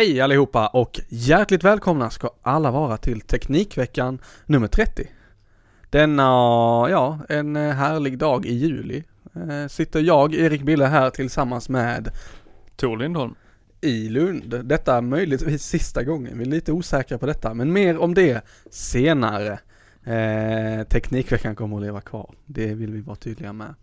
[0.00, 5.10] Hej allihopa och hjärtligt välkomna ska alla vara till Teknikveckan nummer 30.
[5.90, 6.22] Denna,
[6.90, 12.10] ja, en härlig dag i juli eh, sitter jag, Erik Bille här tillsammans med
[12.76, 13.34] Tor Lindholm.
[13.80, 14.64] i Lund.
[14.64, 18.44] Detta är möjligtvis sista gången, vi är lite osäkra på detta, men mer om det
[18.70, 19.58] senare.
[20.04, 23.74] Eh, Teknikveckan kommer att leva kvar, det vill vi vara tydliga med.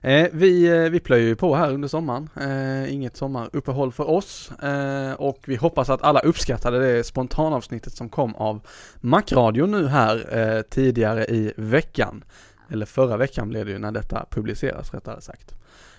[0.00, 4.50] Eh, vi, eh, vi plöjer ju på här under sommaren, eh, inget sommaruppehåll för oss
[4.62, 8.60] eh, och vi hoppas att alla uppskattade det spontanavsnittet som kom av
[9.00, 12.24] Macradio nu här eh, tidigare i veckan.
[12.70, 15.54] Eller förra veckan blev det ju när detta publiceras rättare sagt.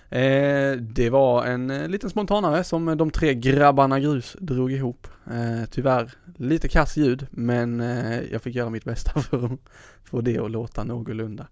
[0.08, 5.06] Eh, det var en eh, liten spontanare som de tre grabbarna grus drog ihop.
[5.26, 9.60] Eh, tyvärr lite kass ljud men eh, jag fick göra mitt bästa för att
[10.04, 11.42] få det att låta någorlunda.
[11.42, 11.48] Eh,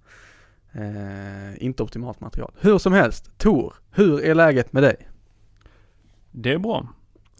[1.58, 2.52] inte optimalt material.
[2.60, 5.08] Hur som helst, Tor, hur är läget med dig?
[6.30, 6.88] Det är bra.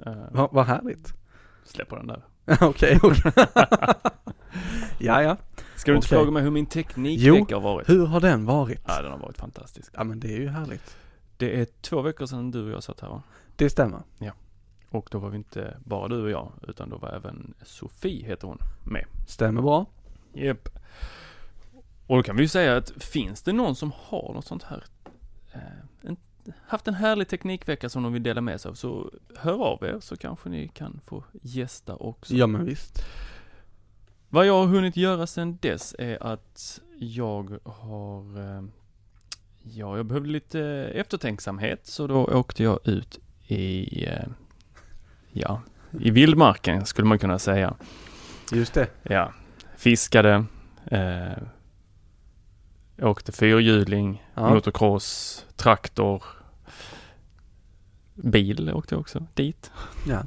[0.07, 1.15] Uh, Va- Vad härligt.
[1.65, 2.23] släpp på den där.
[2.61, 3.33] Okej, okej.
[4.99, 5.37] ja, ja.
[5.77, 6.19] Ska du inte Okej.
[6.19, 7.89] fråga mig hur min teknikvecka har varit?
[7.89, 8.81] Hur har den varit?
[8.87, 9.93] Ja, den har varit fantastisk.
[9.97, 10.97] Ja, men det är ju härligt.
[11.37, 13.23] Det är två veckor sedan du och jag satt här va?
[13.57, 14.03] Det stämmer.
[14.91, 18.47] Och då var vi inte bara du och jag, utan då var även Sofie, heter
[18.47, 19.05] hon, med.
[19.27, 19.87] Stämmer bra.
[20.33, 20.69] Japp.
[22.09, 24.85] Och då kan vi ju säga att finns det någon som har något sånt här,
[25.53, 25.61] eh,
[26.09, 26.17] en,
[26.67, 29.97] haft en härlig teknikvecka som de vill dela med sig av, så hör av er
[30.01, 32.35] så kanske ni kan få gästa också.
[32.35, 33.05] Ja, men visst.
[34.29, 38.63] Vad jag har hunnit göra sedan dess är att jag har, eh,
[39.63, 40.61] ja, jag behövde lite
[40.95, 44.29] eftertänksamhet, så då åkte jag ut i, eh,
[45.33, 45.63] ja,
[46.01, 47.75] i vildmarken skulle man kunna säga.
[48.53, 48.89] Just det.
[49.03, 49.33] Ja,
[49.77, 50.45] fiskade,
[50.87, 51.43] eh,
[53.03, 54.55] åkte fyrhjuling, Ja.
[54.55, 56.23] motocross, traktor,
[58.15, 59.71] bil åkte jag också dit.
[60.09, 60.23] Ja.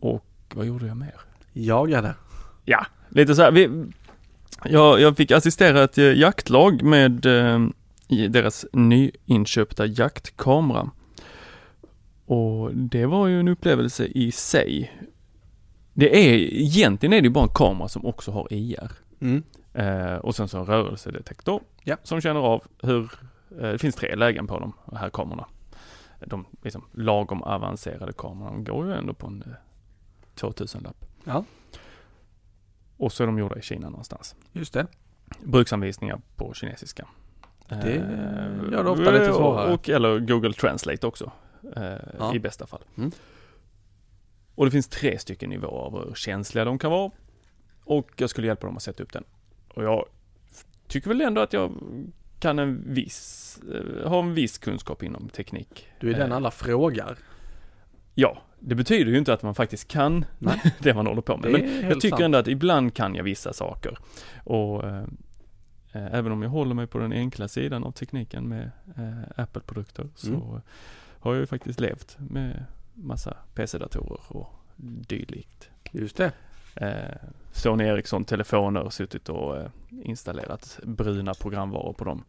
[0.00, 1.20] Och vad gjorde jag mer?
[1.52, 2.14] Jagade.
[2.64, 3.52] Ja, lite så här.
[3.52, 3.84] Vi,
[4.64, 7.60] jag, jag fick assistera ett eh, jaktlag med eh,
[8.28, 10.90] deras nyinköpta jaktkamera.
[12.26, 14.92] Och det var ju en upplevelse i sig.
[15.92, 18.90] Det är, egentligen är det ju bara en kamera som också har IR.
[19.20, 19.42] Mm.
[19.74, 21.96] Eh, och sen så en rörelsedetektor Ja.
[22.02, 23.02] som känner av hur,
[23.50, 25.46] eh, det finns tre lägen på de här kamerorna.
[26.26, 29.52] De liksom lagom avancerade kamerorna, de går ju ändå på en eh,
[30.36, 31.04] 2000-lapp.
[31.24, 31.44] Ja.
[32.96, 34.36] Och så är de gjorda i Kina någonstans.
[34.52, 34.86] Just det.
[35.44, 37.06] Bruksanvisningar på kinesiska.
[37.68, 39.72] Det Eh, gör det ofta lite svårare.
[39.74, 41.32] Och, eller Google Translate också.
[41.76, 42.34] Eh, Ja.
[42.34, 42.82] I bästa fall.
[42.96, 43.10] Mm.
[44.54, 47.10] Och det finns tre stycken nivåer av hur känsliga de kan vara.
[47.84, 49.24] Och jag skulle hjälpa dem att sätta upp den.
[49.74, 50.04] Och jag
[50.88, 51.72] tycker väl ändå att jag
[52.38, 55.86] kan en viss, eh, har en viss kunskap inom teknik.
[56.00, 57.18] Du är den Eh, alla frågar.
[58.14, 60.60] Ja, det betyder ju inte att man faktiskt kan Nej.
[60.78, 61.52] det man håller på med.
[61.52, 62.22] Men jag tycker sant.
[62.22, 63.98] ändå att ibland kan jag vissa saker.
[64.44, 65.02] Och eh,
[65.92, 70.08] eh, även om jag håller mig på den enkla sidan av tekniken med eh, Apple-produkter
[70.14, 70.60] så Mm.
[71.20, 72.64] har jag ju faktiskt levt med
[72.94, 74.52] massa PC-datorer och
[75.08, 75.70] dylikt.
[75.92, 76.32] Just det.
[76.74, 77.14] Eh,
[77.52, 82.24] Sony Ericsson-telefoner suttit och eh, installerat bruna programvaror på dem.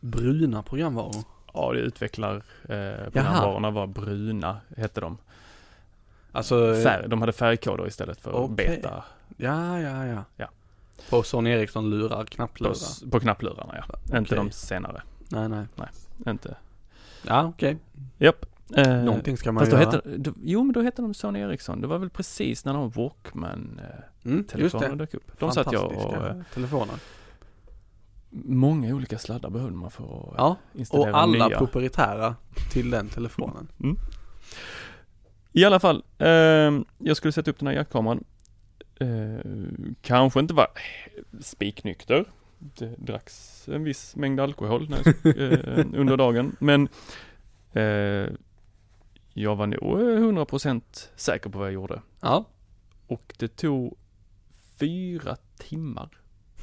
[0.00, 1.14] Bruna programvaror.
[1.54, 2.36] Ja, det utvecklar
[2.68, 5.18] eh, programvarorna var bruna, hette de.
[6.32, 8.54] Alltså, Färg, de hade färgkoder istället för Okej.
[8.56, 9.04] beta
[9.36, 10.24] ja, ja, ja.
[10.36, 10.48] Ja.
[11.10, 12.72] På Sony Ericsson-lurar, på, knapplurar.
[12.72, 14.18] s- på knapplurarna ja.
[14.18, 14.44] Inte Okej.
[14.44, 15.02] de senare.
[15.28, 15.66] Nej, nej.
[16.26, 16.56] Inte.
[17.26, 17.76] Ja, okej.
[18.18, 18.46] Japp.
[18.76, 19.90] Eh, Någonting ska man Fast då göra.
[19.90, 21.80] hette, då, jo men då hette de Sony Ericsson.
[21.80, 23.80] Det var väl precis när de Walkman
[24.24, 25.38] eh, mm, dök upp.
[25.38, 26.94] De satt jag och, eh, telefoner.
[28.30, 31.58] många olika sladdar behövde man för att eh, Ja, installera och alla nya.
[31.58, 32.36] proprietära
[32.72, 33.68] till den telefonen.
[35.52, 36.28] I alla fall, eh,
[36.98, 38.24] jag skulle sätta upp den här jaktkameran.
[39.00, 39.40] Eh,
[40.02, 40.66] kanske inte var
[41.40, 42.24] spiknykter.
[42.58, 45.36] Det dracks en viss mängd alkohol när jag,
[45.78, 46.56] eh, under dagen.
[46.60, 46.88] Men
[47.72, 48.32] eh,
[49.32, 50.82] jag var nog eh, 100%
[51.16, 52.02] säker på vad jag gjorde.
[52.20, 52.44] Ja,
[53.06, 53.96] Och det tog
[54.78, 56.08] fyra timmar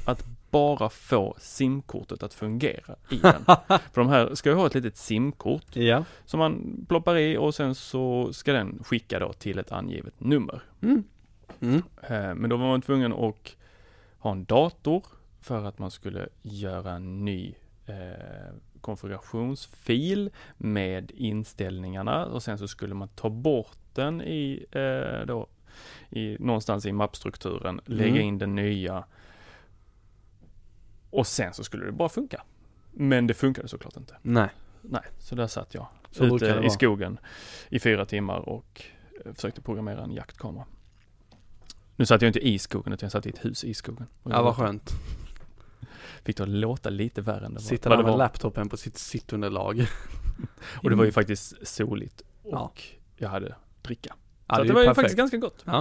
[0.04, 3.44] att bara få simkortet att fungera i den.
[3.68, 6.04] För de här ska ju ha ett litet simkort ja.
[6.24, 10.62] som man ploppar i och sen så ska den skicka då till ett angivet nummer.
[10.82, 11.04] Mm.
[11.60, 11.82] Mm.
[12.02, 13.56] Eh, Men då var man tvungen att
[14.18, 15.06] ha en dator
[15.40, 17.54] för att man skulle göra en ny
[17.86, 25.46] eh, konfigurationsfil med inställningarna och sen så skulle man ta bort den i, eh, då,
[26.10, 28.22] i någonstans i mappstrukturen, lägga Mm.
[28.22, 29.04] in den nya
[31.10, 32.42] och sen så skulle det bara funka.
[32.92, 34.16] Men det funkade såklart inte.
[34.22, 34.48] Nej.
[34.82, 36.70] Nej, så där satt jag Så ute i vara.
[36.70, 37.18] skogen
[37.68, 38.82] i fyra timmar och
[39.24, 40.64] eh, försökte programmera en jaktkamera.
[41.96, 44.06] Nu satt jag inte i skogen utan jag satt i ett hus i skogen.
[44.22, 44.90] Ja, vad skönt.
[46.24, 47.78] Fick det att låta lite värre än det var.
[47.90, 48.18] Där det med var.
[48.18, 49.86] laptopen på sitt sittunderlag.
[50.82, 52.72] Och det var ju faktiskt soligt och Ja.
[53.16, 54.14] jag hade dricka.
[54.46, 54.96] Ja, så det det var ju perfekt.
[54.96, 55.62] faktiskt ganska gott.
[55.64, 55.78] Ja.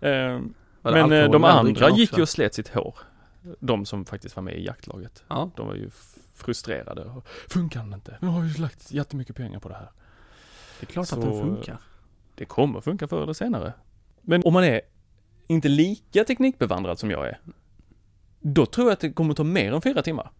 [0.00, 0.10] Eh,
[0.82, 2.94] men eh, alkohol de andra gick ju och slet sitt hår.
[3.60, 5.24] De som faktiskt var med i jaktlaget.
[5.28, 5.50] Ja.
[5.56, 5.90] De var ju
[6.34, 7.04] frustrerade.
[7.04, 8.16] Och, Funkar den inte?
[8.20, 9.90] Vi har ju lagt jättemycket pengar på det här.
[10.80, 11.78] Det är klart Så- att den funkar.
[12.34, 13.72] Det kommer funka förr eller senare.
[14.22, 14.80] Men om man är
[15.46, 17.40] inte lika teknikbevandrad som jag är,
[18.40, 20.30] då tror jag att det kommer ta mer än fyra timmar.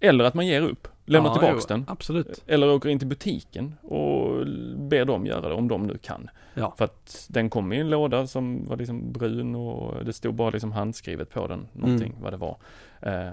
[0.00, 1.84] Eller att man ger upp, lämnar Ja, tillbaks jo, den.
[1.88, 2.44] Absolut.
[2.46, 4.46] Eller åker in till butiken och
[4.76, 6.30] ber dem göra det om de nu kan.
[6.54, 6.74] Ja.
[6.78, 10.50] För att den kom i en låda som var liksom brun och det stod bara
[10.50, 12.22] liksom handskrivet på den, någonting Mm.
[12.22, 12.56] vad det var.
[13.00, 13.32] Eh,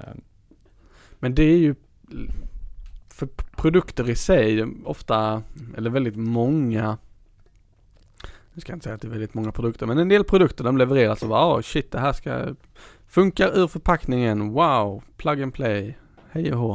[1.19, 1.75] Men det är ju
[3.09, 5.43] för produkter i sig, ofta,
[5.77, 6.97] eller väldigt många
[8.53, 10.63] nu ska jag inte säga att det är väldigt många produkter, men en del produkter
[10.63, 12.55] de levereras och bara, oh shit det här ska
[13.15, 15.97] Funkar ur förpackningen, wow, plug and play,
[16.31, 16.71] hej och hå.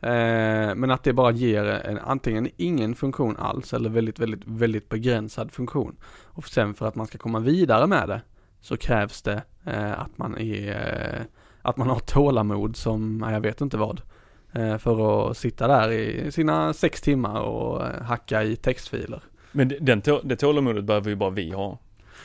[0.00, 4.88] Eh, men att det bara ger en, antingen ingen funktion alls eller väldigt, väldigt, väldigt
[4.88, 5.96] begränsad funktion.
[6.24, 8.22] Och sen för att man ska komma vidare med det
[8.60, 11.22] så krävs det eh, att man är, eh,
[11.62, 14.00] att man har tålamod som, jag vet inte vad.
[14.52, 19.22] Eh, för att sitta där i sina sex timmar och eh, hacka i textfiler.
[19.52, 21.78] men den, det tålamodet behöver ju bara vi ha.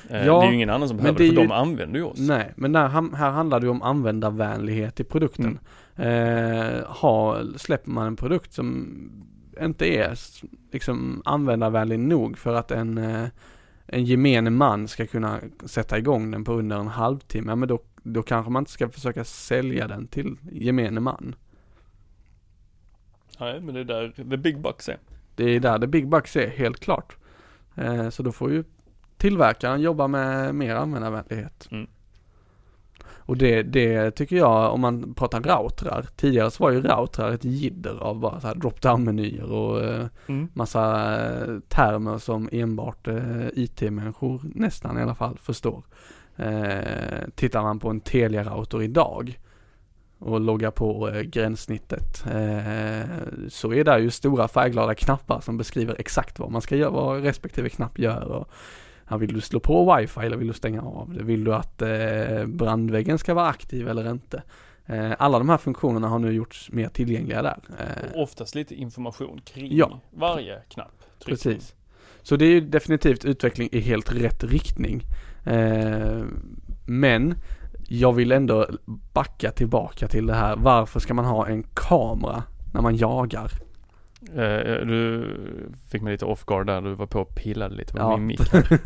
[0.09, 2.05] Eh, Ja, det är ju ingen annan som behöver det för ju- de använder ju
[2.05, 2.19] oss.
[2.19, 5.59] Nej, men där, här handlar det ju om användarvänlighet i produkten.
[5.95, 8.93] Eh, ha, släpper man en produkt som
[9.61, 10.17] inte är
[10.71, 13.27] liksom användarvänlig nog för att en, eh,
[13.87, 17.79] en gemene man ska kunna sätta igång den på under en halvtimme, ja, men då,
[18.03, 21.35] då kanske man inte ska försöka sälja den till gemene man.
[23.39, 24.97] Nej, men det är där the big bucks är.
[25.35, 27.15] Det är där det big bucks är, helt klart.
[27.75, 28.63] Eh, så då får ju
[29.17, 31.67] tillverkaren jobba med mer användarvänlighet.
[31.71, 31.87] Mm.
[33.27, 37.45] Och det, det tycker jag, om man pratar routrar, tidigare så var ju routrar ett
[37.45, 40.47] jidder av bara så här drop-down-menyer och eh, Mm.
[40.53, 45.83] massa eh, termer som enbart eh, IT-människor nästan i alla fall förstår.
[46.35, 49.39] Eh, tittar man på en Telia-router idag
[50.19, 53.09] och loggar på eh, gränssnittet eh,
[53.49, 57.23] så är det ju stora färgglada knappar som beskriver exakt vad man ska göra, vad
[57.23, 58.23] respektive knapp gör.
[58.23, 58.49] Och,
[59.09, 61.23] ja, vill du slå på wifi eller vill du stänga av det?
[61.23, 64.43] Vill du att eh, brandväggen ska vara aktiv eller inte?
[64.85, 67.57] Eh, alla de här funktionerna har nu gjorts mer tillgängliga där.
[67.79, 69.99] Eh, Och oftast lite information kring Ja.
[70.13, 70.91] varje knapp.
[71.25, 71.53] tryckning.
[71.55, 71.75] Precis.
[72.21, 75.01] Så det är ju definitivt utveckling i helt rätt riktning.
[75.45, 76.23] Eh,
[76.85, 77.35] men
[77.87, 78.67] jag vill ändå
[79.13, 80.55] backa tillbaka till det här.
[80.55, 82.43] Varför ska man ha en kamera
[82.73, 83.51] när man jagar?
[84.29, 85.27] Eh, du
[85.89, 88.17] fick mig lite off guard där, du var på och pillade lite med Ja.
[88.17, 88.39] min mick.
[88.51, 88.79] här.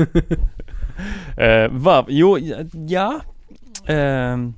[1.65, 2.37] eh, var, jo,
[2.87, 3.21] ja,
[3.85, 4.53] ehm,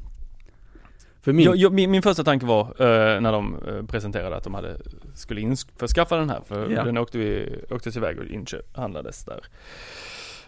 [1.22, 4.44] För min, Jag, jag, min, min första tanke var eh, när de eh, presenterade att
[4.44, 4.78] de hade,
[5.16, 6.84] skulle införskaffa den här, för Ja.
[6.84, 9.40] den åkte vi, åktes iväg och inköp, handlades där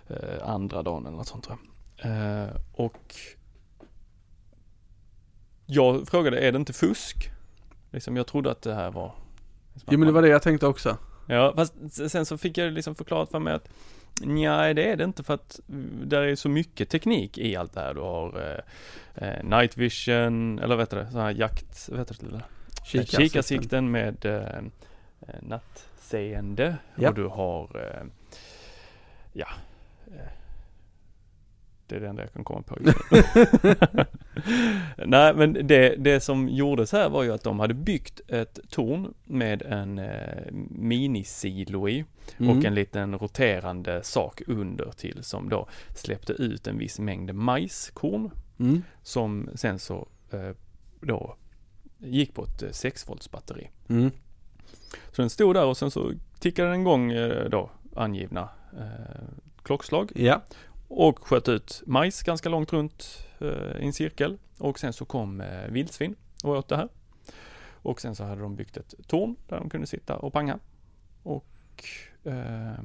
[0.07, 1.57] eh, andra dagen eller något sånt tror
[1.97, 2.43] jag.
[2.43, 3.15] Eh, och
[5.65, 7.29] jag frågade, är det inte fusk?
[7.91, 9.11] Liksom, jag trodde att det här var
[9.89, 10.97] jo men det var det jag tänkte också.
[11.27, 11.73] Ja, fast
[12.09, 13.69] sen så fick jag liksom förklarat för mig att
[14.21, 15.59] Nej, det är det inte för att
[16.05, 17.93] där är så mycket teknik i allt det här.
[17.93, 18.41] Du har
[19.15, 22.43] eh, eh, night vision, eller vet du det, sådana här jakt, vet du det?
[22.85, 23.27] Kikarsikten.
[23.29, 24.57] Kikarsikten med eh,
[25.27, 27.09] eh, nattseende Ja.
[27.09, 28.05] och du har, eh,
[29.33, 29.47] ja,
[30.07, 30.31] eh,
[31.87, 32.75] det är det enda jag kan komma på.
[35.05, 39.13] Nej, men det, det som gjordes här var ju att de hade byggt ett torn
[39.23, 42.05] med en eh, minisilo i
[42.37, 42.57] Mm.
[42.57, 48.31] och en liten roterande sak under till som då släppte ut en viss mängd majskorn
[48.59, 48.83] Mm.
[49.03, 50.49] som sen så eh,
[51.01, 51.35] då
[51.97, 53.69] gick på ett 6 volts batteri.
[53.89, 54.11] Mm.
[55.11, 58.49] Så den stod där och sen så tickade den igång eh, då angivna
[58.79, 59.23] eh,
[59.63, 60.41] klockslag Ja.
[60.95, 65.41] Och sköt ut majs ganska långt runt eh, i en cirkel och sen så kom
[65.41, 66.89] eh, vildsvin och åt det här.
[67.71, 70.59] Och sen så hade de byggt ett torn där de kunde sitta och panga.
[71.23, 71.45] Och
[72.23, 72.79] eh,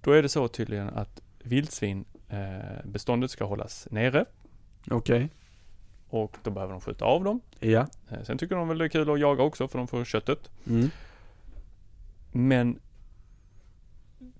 [0.00, 4.24] då är det så tydligen att vildsvin eh, ska hållas nere
[4.90, 5.28] Okej.
[6.08, 7.40] och då behöver de skjuta av dem.
[7.60, 7.86] Ja.
[8.24, 10.50] Sen tycker de väl det är kul att jaga också för de får köttet.
[10.66, 10.90] Mm.
[12.32, 12.78] Men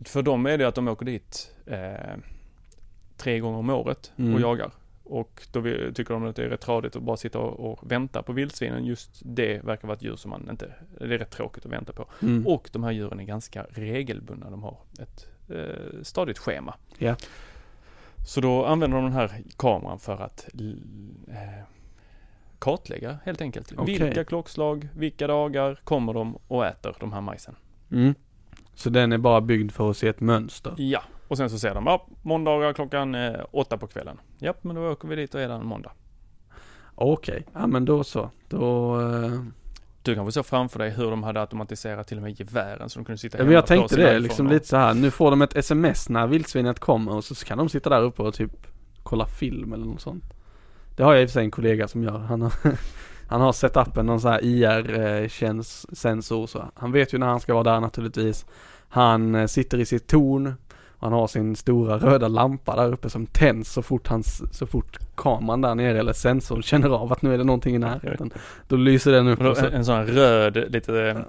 [0.05, 2.17] för dem är det att de åker dit eh,
[3.17, 4.35] tre gånger om året Mm.
[4.35, 4.71] och jagar.
[5.05, 5.63] Och då
[5.95, 8.85] tycker de att det är rätt tradigt att bara sitta och, och vänta på vildsvinen.
[8.85, 11.93] Just det verkar vara ett djur som man inte, det är rätt tråkigt att vänta
[11.93, 12.07] på.
[12.23, 12.47] Mm.
[12.47, 14.51] Och de här djuren är ganska regelbundna.
[14.51, 16.75] De har ett eh, stadigt schema.
[16.99, 17.17] Ja.
[18.27, 20.49] Så då använder de den här kameran för att
[21.29, 21.65] eh,
[22.59, 23.73] kartlägga helt enkelt.
[23.77, 23.99] Okej.
[23.99, 27.57] Vilka klockslag, vilka dagar kommer de och äter de här majsen?
[27.91, 28.15] Mm.
[28.75, 30.75] Så den är bara byggd för att se ett mönster?
[30.77, 34.21] Ja, och sen så ser de, ja, måndagar klockan eh, åtta på kvällen.
[34.39, 35.93] Ja, men då åker vi dit och är där en måndag.
[36.95, 38.31] Okej, ja men då så.
[38.49, 39.01] Då...
[39.01, 39.41] eh,
[40.03, 43.05] Du kanske såg framför dig hur de hade automatiserat till och med gevären så de
[43.05, 44.95] kunde sitta Ja, men jag tänkte det, liksom och- lite så här.
[44.95, 48.23] nu får de ett sms när vildsvinet kommer och så kan de sitta där uppe
[48.23, 48.51] och typ
[49.03, 50.25] kolla film eller något sånt.
[50.97, 52.19] Det har jag i och för sig en kollega som gör.
[52.19, 52.53] Han har,
[53.27, 57.65] han har setupen någon sån här IR-sensor så han vet ju när han ska vara
[57.65, 58.47] där naturligtvis.
[58.89, 60.55] Han eh, sitter i sitt torn
[61.03, 64.99] han har sin stora röda lampa där uppe som tänds så fort hans, så fort
[65.15, 68.31] kameran där nere eller sensorn känner av att nu är det någonting i närheten.
[68.69, 71.25] Då lyser den upp så, en sån röd, lite,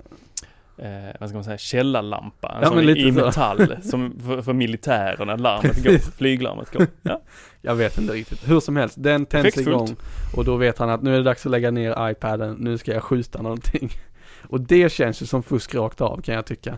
[0.77, 0.87] eh,
[1.19, 2.59] vad ska man säga, källarlampa.
[2.61, 3.25] Ja, i så.
[3.25, 6.87] metall, som för, för militärerna, larmet går, flyglarmet går.
[7.01, 7.21] Ja.
[7.65, 8.49] Jag vet inte riktigt.
[8.49, 9.95] Hur som helst, den tänds igång
[10.37, 12.93] och då vet han att nu är det dags att lägga ner iPaden, nu ska
[12.93, 13.89] jag skjuta någonting.
[14.49, 16.77] Och det känns ju som fusk rakt av kan jag tycka.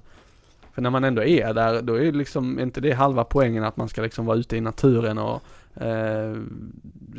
[0.73, 3.89] För när man ändå är där, då är liksom inte det halva poängen att man
[3.89, 5.41] ska liksom vara ute i naturen och
[5.83, 6.35] eh,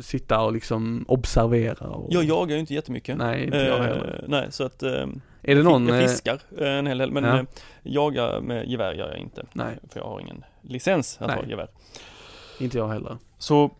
[0.01, 1.87] sitta och liksom observera.
[1.87, 3.17] Och, Jag jagar ju inte jättemycket.
[3.17, 4.25] Nej, inte jag Eh, heller.
[4.27, 5.05] nej, så att eh,
[5.47, 5.87] Är det någon?
[5.87, 7.37] jag eh, fiskar eh, en hel del, men Ja.
[7.37, 7.43] eh,
[7.83, 9.45] jaga med gevär gör jag inte.
[9.53, 11.35] Nej, För jag har ingen licens att Nej.
[11.37, 11.67] ha gevär.
[12.59, 13.17] inte jag heller.
[13.37, 13.71] Så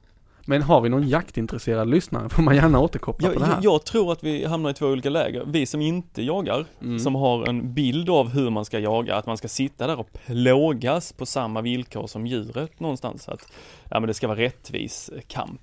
[0.49, 3.59] Men har vi någon jaktintresserad lyssnare får man gärna återkoppla jag, på det här.
[3.63, 5.43] jag, tror att vi hamnar i två olika läger.
[5.47, 6.99] Vi som inte jagar, Mm.
[6.99, 10.13] som har en bild av hur man ska jaga, att man ska sitta där och
[10.25, 13.29] plågas på samma villkor som djuret någonstans.
[13.29, 13.51] Att
[13.89, 15.61] ja, men det ska vara rättvis kamp.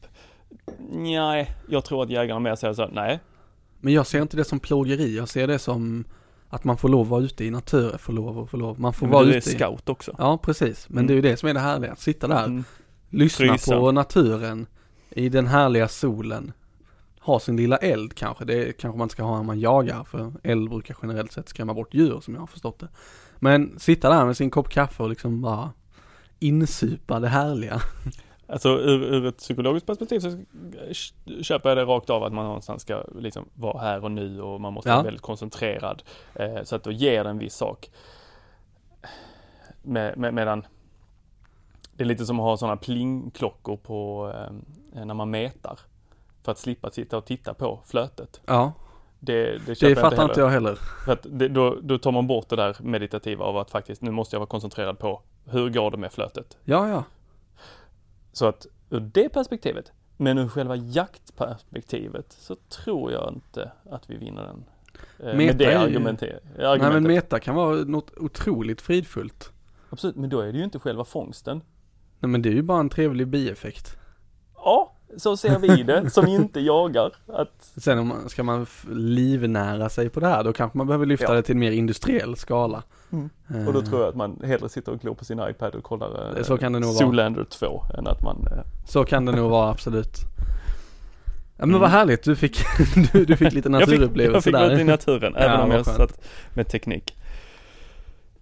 [0.93, 3.21] Nej, jag tror att jägarna mer säger så här, nej,
[3.85, 6.05] Men jag ser inte det som plågeri, jag ser det som
[6.49, 8.81] att man får lov att vara ute i naturen, får lov och får lov.
[8.81, 9.55] Man får men vara du är ute i...
[9.55, 10.15] scout också.
[10.19, 10.89] Ja, precis.
[10.89, 11.07] Men Mm.
[11.07, 12.65] det är ju det som är det härliga, att sitta där, Mm.
[13.11, 13.77] lyssna Frysa.
[13.81, 14.67] på naturen
[15.11, 16.53] i den härliga solen.
[17.21, 20.71] Ha sin lilla eld kanske, det kanske man ska ha när man jagar, för eld
[20.71, 22.89] brukar generellt sett skrämma bort djur som jag har förstått det.
[23.39, 25.71] Men sitta där med sin kopp kaffe och liksom bara
[26.39, 27.83] insupa det härliga.
[28.55, 30.39] Alltså ur, ur ett psykologiskt perspektiv så
[31.43, 34.61] köper jag det rakt av att man någonstans ska liksom vara här och nu och
[34.61, 34.95] man måste Ja.
[34.95, 36.03] vara väldigt koncentrerad.
[36.35, 37.91] Eh, så att då ger det en viss sak.
[39.83, 40.67] Med, med, medan
[41.97, 44.33] det är lite som att ha sådana plingklockor på
[44.95, 45.79] eh, när man metar.
[46.43, 48.41] För att slippa sitta och titta på flötet.
[48.47, 48.73] Ja,
[49.21, 50.25] Det, det, det fattar heller.
[50.25, 50.79] inte jag heller.
[51.05, 54.37] För det, då, då tar man bort det där meditativa av att faktiskt nu måste
[54.37, 56.59] jag vara koncentrerad på hur går det med flötet.
[56.65, 57.05] Ja, ja.
[58.35, 64.17] Så att ur det perspektivet, men ur själva jaktperspektivet så tror jag inte att vi
[64.17, 64.65] vinner den.
[65.19, 66.93] Eh, Meta med det argumenter- Nej argumentet.
[67.03, 69.53] men meta kan vara något otroligt fridfullt.
[69.91, 71.61] Absolut, men då är det ju inte själva fångsten.
[72.21, 73.97] Nej men det är ju bara en trevlig bieffekt.
[74.57, 77.13] Ja, så ser vi det, som inte jagar.
[77.27, 81.07] Att, Sen om man, ska man livnära sig på det här, då kanske man behöver
[81.07, 81.33] lyfta Ja.
[81.35, 82.83] det till en mer industriell skala.
[83.13, 83.31] Mm.
[83.55, 85.85] Eh, och då tror jag att man hellre sitter och glor på sin iPad och
[85.85, 86.99] kollar eh, Så kan det nog vara.
[86.99, 90.17] Zoolander 2 än att man eh, Så kan det nog vara absolut.
[91.57, 91.81] Ja men Mm.
[91.81, 92.59] vad härligt, du fick,
[93.13, 94.69] du, du fick lite Jag fick, naturupplevelse jag fick där.
[94.69, 95.97] vara i naturen, även Ja, om jag skönt.
[96.11, 97.17] satt med teknik.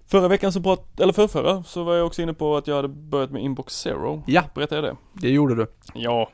[0.07, 2.89] Förra veckan så prat, eller förrförra, så var jag också inne på att jag hade
[2.89, 4.23] börjat med Inbox Zero.
[4.27, 4.43] Ja.
[4.55, 4.97] Berättade jag det?
[5.21, 5.67] Det gjorde du.
[5.95, 6.29] Ja, eh,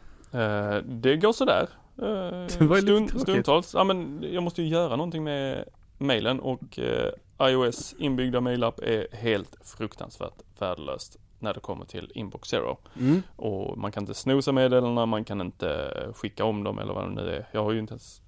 [0.84, 1.68] det går sådär.
[2.02, 3.74] Eh, stund, stundtals.
[3.74, 5.64] Ja men jag måste ju göra någonting med
[5.98, 12.48] mailen och eh, iOS inbyggda mailapp är helt fruktansvärt värdelöst när det kommer till Inbox
[12.48, 12.78] Zero.
[13.00, 13.22] Mm.
[13.36, 17.14] Och man kan inte snosa meddelandena, man kan inte skicka om dem eller vad det
[17.14, 17.48] nu är.
[17.52, 18.22] Jag har ju inte ens...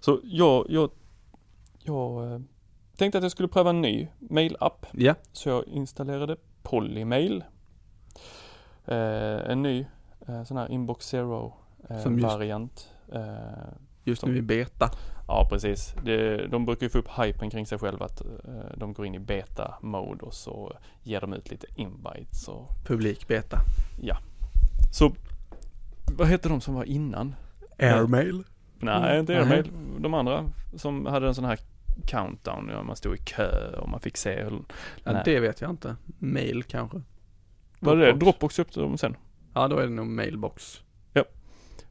[0.00, 0.90] Så jag, jag,
[1.82, 2.40] jag eh,
[2.96, 4.86] tänkte att jag skulle pröva en ny mailapp.
[4.92, 7.44] Ja, Så jag installerade Polymail.
[8.84, 9.86] Eh, en ny
[10.28, 11.54] eh, sån här Inbox Zero
[11.90, 12.88] eh, Som just-.
[13.12, 13.22] Eh,
[14.04, 14.90] just nu i beta.
[15.28, 15.94] ja precis.
[16.04, 19.14] Det, de brukar ju få upp hypen kring sig själva att eh, de går in
[19.14, 23.58] i beta mode och så ger de ut lite invites och Publik beta.
[24.92, 25.12] så
[26.16, 27.34] vad hette de som var innan?
[27.78, 28.44] Airmail.
[28.78, 29.42] Nej, inte Nej.
[29.42, 29.70] Airmail.
[29.98, 31.58] De andra som hade en sån här
[32.06, 34.62] countdown, ja, man stod i kö och man fick se hur,
[35.04, 35.96] Ja, det vet jag inte.
[36.18, 37.00] Mail kanske.
[37.80, 38.12] var det.
[38.12, 39.16] Dropbox köpte de sen?
[39.54, 40.80] Ja, då är det nog mailbox.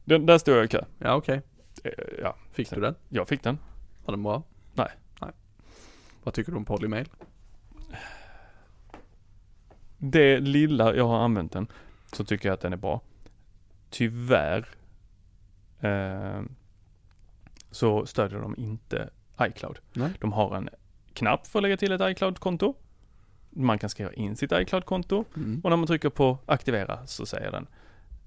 [0.06, 0.84] Den, där stod jag i kö.
[0.98, 1.42] Ja, okej.
[1.84, 1.90] Eh,
[2.22, 2.94] Ja, Fick du den?
[3.08, 3.58] jag fick den.
[4.04, 4.42] Var den bra?
[4.74, 4.88] Nej.
[5.20, 5.30] Nej.
[6.22, 7.08] Vad tycker du om Polymail?
[9.98, 11.66] Det lilla jag har använt den
[12.12, 13.00] så tycker jag att den är bra.
[13.90, 14.68] Tyvärr
[15.80, 16.42] eh,
[17.70, 19.78] så stödjer de inte iCloud.
[19.92, 20.10] Nej.
[20.20, 20.68] De har en
[21.12, 22.74] knapp för att lägga till ett iCloud-konto.
[23.56, 25.60] Man kan skriva in sitt iCloud-konto Mm.
[25.64, 27.66] och när man trycker på aktivera så säger den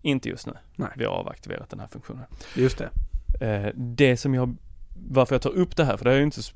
[0.02, 0.54] inte just nu.
[0.76, 0.90] Nej.
[0.96, 2.24] Vi har avaktiverat den här funktionen.
[2.56, 2.90] Just det.
[3.46, 4.56] Eh, det som jag,
[5.10, 6.54] varför jag tar upp det här, för det är ju inte så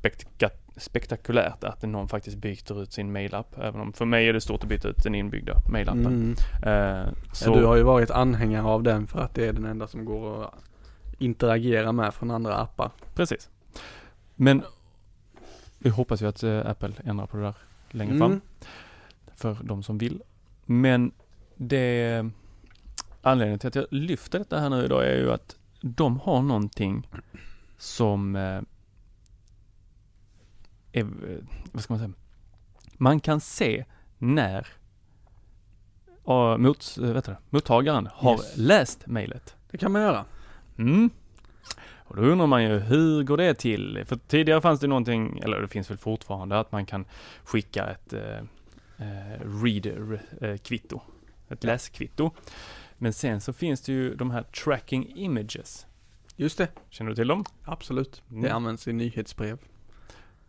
[0.77, 3.57] spektakulärt att någon faktiskt byter ut sin mailapp.
[3.57, 6.35] Även om för mig är det stort att byta ut den inbyggda mailappen.
[6.63, 7.05] Mm.
[7.05, 9.87] Eh, så, du har ju varit anhängare av den för att det är den enda
[9.87, 10.53] som går att
[11.17, 12.91] interagera med från andra appar.
[13.15, 13.50] Precis.
[14.35, 14.63] Men
[15.77, 17.53] vi hoppas ju att eh, Apple ändrar på det där
[17.93, 18.31] längre fram.
[18.31, 18.41] Mm.
[19.35, 20.21] För de som vill.
[20.65, 21.11] Men
[21.55, 22.25] det
[23.21, 27.07] anledningen till att jag lyfter detta här nu idag är ju att de har någonting
[27.77, 28.61] som eh,
[30.91, 31.37] är, eh,
[31.71, 32.13] vad ska man säga,
[32.97, 33.85] man kan se
[34.17, 34.67] när
[36.57, 38.57] mot, vet du, mottagaren har Yes.
[38.57, 39.55] läst mejlet.
[39.71, 40.25] Det kan man göra.
[40.77, 41.09] Mm.
[42.11, 44.03] Och då undrar man ju, hur går det till?
[44.05, 47.05] För tidigare fanns det någonting, eller det finns väl fortfarande, att man kan
[47.43, 48.37] skicka ett eh,
[48.97, 51.01] eh, reader-kvitto.
[51.50, 52.31] Ett läskvitto.
[52.97, 55.87] Men sen så finns det ju de här tracking images.
[56.35, 56.67] Just det.
[56.89, 57.45] Känner du till dem?
[57.63, 58.24] Absolut.
[58.29, 58.41] Mm.
[58.41, 59.57] Det används i nyhetsbrev.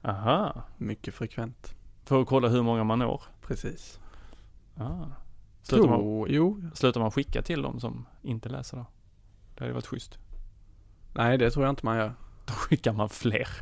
[0.02, 0.62] Aha.
[0.76, 1.74] Mycket frekvent.
[2.04, 3.22] För att kolla hur många man når.
[3.40, 4.00] Precis.
[4.76, 5.04] Ah.
[5.62, 6.62] Slutar, man, Jo, jo.
[6.74, 8.86] slutar man skicka till dem som inte läser då?
[9.54, 10.18] Det hade varit schysst.
[11.12, 12.14] Nej, det tror jag inte man gör.
[12.44, 13.48] Då skickar man fler.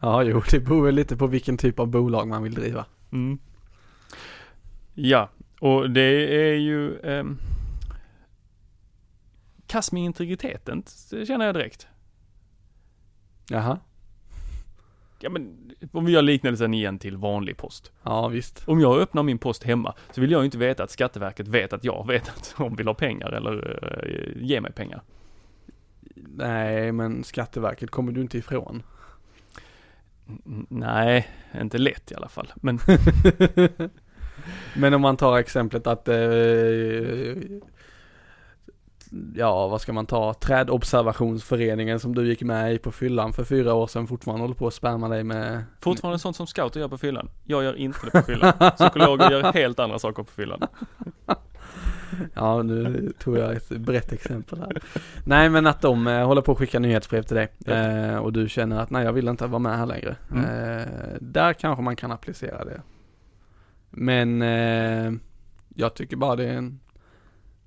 [0.00, 2.86] Ja, jo, det beror väl lite på vilken typ av bolag man vill driva.
[3.12, 3.38] Mm.
[4.94, 7.38] Ja, och det är ju ehm,
[9.66, 11.86] kast med integriteten, det känner jag direkt.
[13.48, 13.78] Jaha.
[15.20, 17.92] Ja men, om vi gör liknelsen igen till vanlig post.
[18.02, 18.68] Ja, visst.
[18.68, 21.72] Om jag öppnar min post hemma så vill jag ju inte veta att Skatteverket vet
[21.72, 25.02] att jag vet att de vill ha pengar eller uh, ge mig pengar.
[26.14, 28.82] Nej, men Skatteverket kommer du inte ifrån.
[30.68, 31.28] Nej,
[31.60, 32.52] inte lätt i alla fall.
[32.56, 32.78] Men
[34.76, 36.16] Men om man tar exemplet att eh,
[39.34, 40.34] Ja, vad ska man ta?
[40.34, 44.66] Trädobservationsföreningen som du gick med i på fyllan för fyra år sedan fortfarande håller på
[44.66, 47.30] att spamma dig med fortfarande sånt som scouter gör på fyllan.
[47.44, 48.52] Jag gör inte det på fyllan.
[48.76, 50.60] Psykologer gör helt andra saker på fyllan.
[52.34, 54.82] Ja, nu tog jag ett brett exempel här.
[55.24, 58.48] Nej, men att de eh, håller på att skicka nyhetsbrev till dig eh, och du
[58.48, 60.16] känner att nej, jag vill inte vara med här längre.
[60.32, 60.44] Mm.
[60.44, 60.86] Eh,
[61.20, 62.82] där kanske man kan applicera det.
[63.90, 64.40] Men
[65.74, 66.80] jag tycker bara det är en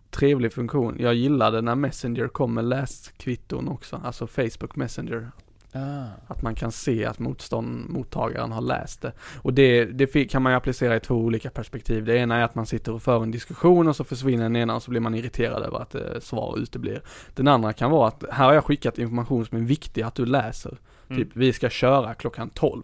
[0.10, 0.96] trevlig funktion.
[1.00, 5.32] Jag gillade när Messenger kom med läskvitton också, alltså Facebook Messenger.
[5.74, 6.06] Ah.
[6.28, 9.12] Att man kan se att motstånd, mottagaren har läst det.
[9.42, 12.06] Och det, det kan man ju applicera i två olika perspektiv.
[12.06, 14.76] Det ena är att man sitter och för en diskussion och så försvinner den ena
[14.76, 17.02] och så blir man irriterad över att eh, svar uteblir.
[17.36, 20.26] Den andra kan vara att här har jag skickat information som är viktig att du
[20.26, 20.78] läser.
[21.10, 21.24] Mm.
[21.24, 22.84] Typ, vi ska köra klockan 12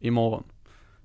[0.00, 0.44] imorgon.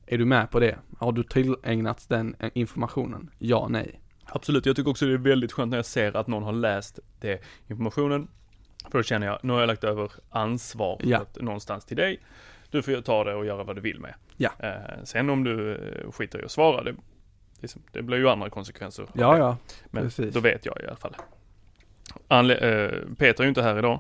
[0.05, 0.77] Är du med på det?
[0.97, 3.29] Har du tillägnats den eh, informationen?
[3.37, 4.01] Ja, nej.
[4.25, 6.99] Absolut, jag tycker också det är väldigt skönt när jag ser att någon har läst
[7.19, 8.27] det informationen.
[8.91, 11.25] För då känner jag, nu har jag lagt över ansvar Ja.
[11.39, 12.19] någonstans till dig.
[12.71, 14.13] Du får ta det och göra vad du vill med.
[14.38, 14.49] Ja.
[14.60, 16.95] Eh, sen om du eh, skiter i att svara, det,
[17.60, 19.06] det, det blir ju andra konsekvenser.
[19.13, 19.58] Ja, ja.
[19.86, 20.34] Men precis.
[20.34, 21.15] då vet jag i alla fall.
[22.28, 23.99] Anle eh, Peter är ju inte här idag.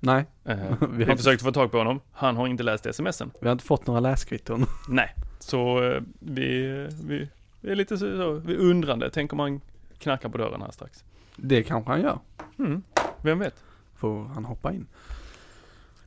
[0.00, 0.56] Nej, Eh,
[0.90, 2.00] Vi har- försökte få tag på honom.
[2.12, 3.30] Han har inte läst smsen.
[3.40, 4.66] vi har inte fått några läskvitton.
[4.88, 6.66] Nej, så eh, vi,
[7.04, 7.28] vi,
[7.60, 9.10] vi är lite så, vi undrande.
[9.10, 9.60] Tänk om han
[9.98, 11.04] knackar på dörren här strax.
[11.36, 12.18] Det kanske han gör.
[12.58, 12.82] Mm,
[13.22, 13.64] vem vet?
[13.98, 14.86] Får han hoppa in.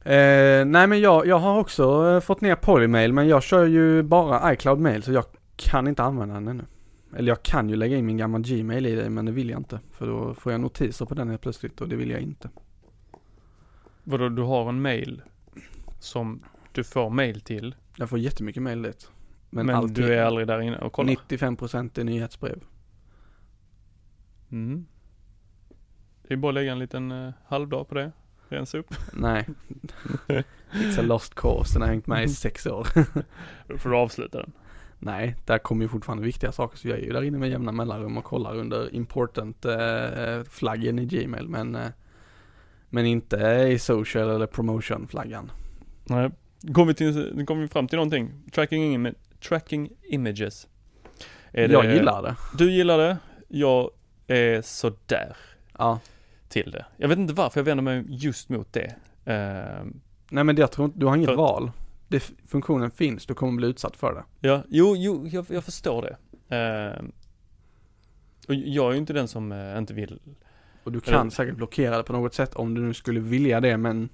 [0.04, 4.04] Eh, nej men jag, jag har också eh, fått ner Polymail men jag kör ju
[4.04, 5.26] bara iCloud mail så jag
[5.56, 6.64] kan inte använda den ännu.
[7.16, 9.60] Eller jag kan ju lägga in min gamla Gmail i det men det vill jag
[9.60, 9.80] inte.
[9.92, 12.50] För då får jag notiser på den helt plötsligt och det vill jag inte.
[14.04, 15.22] Vadå, du har en mail
[16.00, 19.12] som du får mail till, Jag får jättemycket mail dit.
[19.50, 21.14] Men, men, alltid, du är aldrig där inne och kollar?
[21.14, 22.64] 95% är nyhetsbrev.
[24.52, 24.86] Mm.
[26.32, 28.12] Det är bara lägga en liten eh, halvdag på det.
[28.50, 28.94] Rensa upp.
[29.14, 29.46] Nej.
[30.72, 32.88] It's a lost cause, den har hängt med i sex år.
[33.68, 34.52] Då får du avsluta den.
[35.00, 37.72] Nej, där kommer ju fortfarande viktiga saker så jag är ju där inne med jämna
[37.72, 41.88] mellanrum och kollar under important eh, flaggen i Gmail men eh,
[42.90, 43.38] men inte
[43.72, 45.52] i social eller promotion flaggan.
[46.04, 46.32] Nej.
[46.74, 48.32] Kom vi, till, nu kom vi fram till någonting.
[48.52, 50.68] Tracking, im tracking images.
[51.52, 52.36] Är jag det- gillar det.
[52.58, 53.18] Du gillar det.
[53.48, 53.90] Jag
[54.28, 55.36] är sådär
[55.78, 56.00] Ja.
[56.52, 56.86] Till det.
[56.98, 58.96] Jag vet inte varför jag vänder mig just mot det.
[59.26, 60.00] Ehm,
[60.32, 61.72] Nej men jag tror inte, du har inget För- val.
[62.08, 64.48] Det, funktionen finns, du kommer bli utsatt för det.
[64.48, 66.18] ja, jo, jo, jag, jag förstår det.
[66.56, 67.12] Ehm,
[68.48, 70.20] och jag är ju inte den som eh, inte vill.
[70.84, 71.32] Och du kan Eh.
[71.32, 74.10] säkert blockera det på något sätt om du nu skulle vilja det men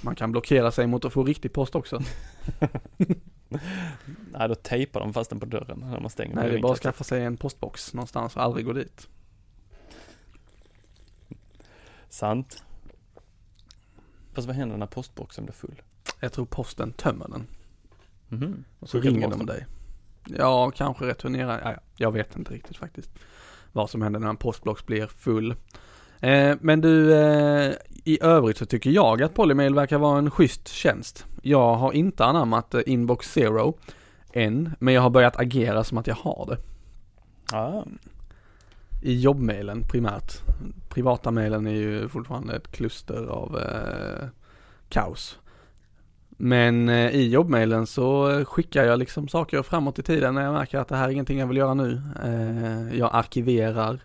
[0.00, 2.00] man kan blockera sig mot att få riktig post också.
[4.32, 6.34] Nej, då tejpar de fast den på dörren när man stänger.
[6.34, 9.08] Nej det är bara att skaffa sig en postbox någonstans och aldrig gå dit.
[12.12, 12.64] Sant.
[14.32, 15.82] Fast vad händer när postboxen blir full?
[16.20, 17.46] Jag tror posten tömmer den.
[18.28, 18.64] Mhm.
[18.78, 19.66] Och så Skickar ringer de dig.
[20.26, 21.60] Ja, kanske returnera.
[21.60, 23.10] Ja, ja, jag vet inte riktigt faktiskt.
[23.72, 25.54] Vad som händer när en postbox blir full.
[26.20, 30.68] Eh, men du, eh, i övrigt så tycker jag att Polymail verkar vara en schysst
[30.68, 31.26] tjänst.
[31.42, 33.78] Jag har inte anammat eh, Inbox Zero
[34.32, 36.58] än, men jag har börjat agera som att jag har det.
[37.56, 37.84] Ah,
[39.02, 40.42] i jobbmailen primärt.
[40.88, 44.28] Privata mailen är ju fortfarande ett kluster av eh,
[44.88, 45.38] kaos.
[46.28, 50.78] Men eh, i jobbmailen så skickar jag liksom saker framåt i tiden när jag märker
[50.78, 52.02] att det här är ingenting jag vill göra nu.
[52.24, 54.00] Eh, jag arkiverar.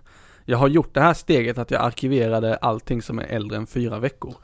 [0.46, 4.00] Jag har gjort det här steget att jag arkiverade allting som är äldre än fyra
[4.00, 4.36] veckor.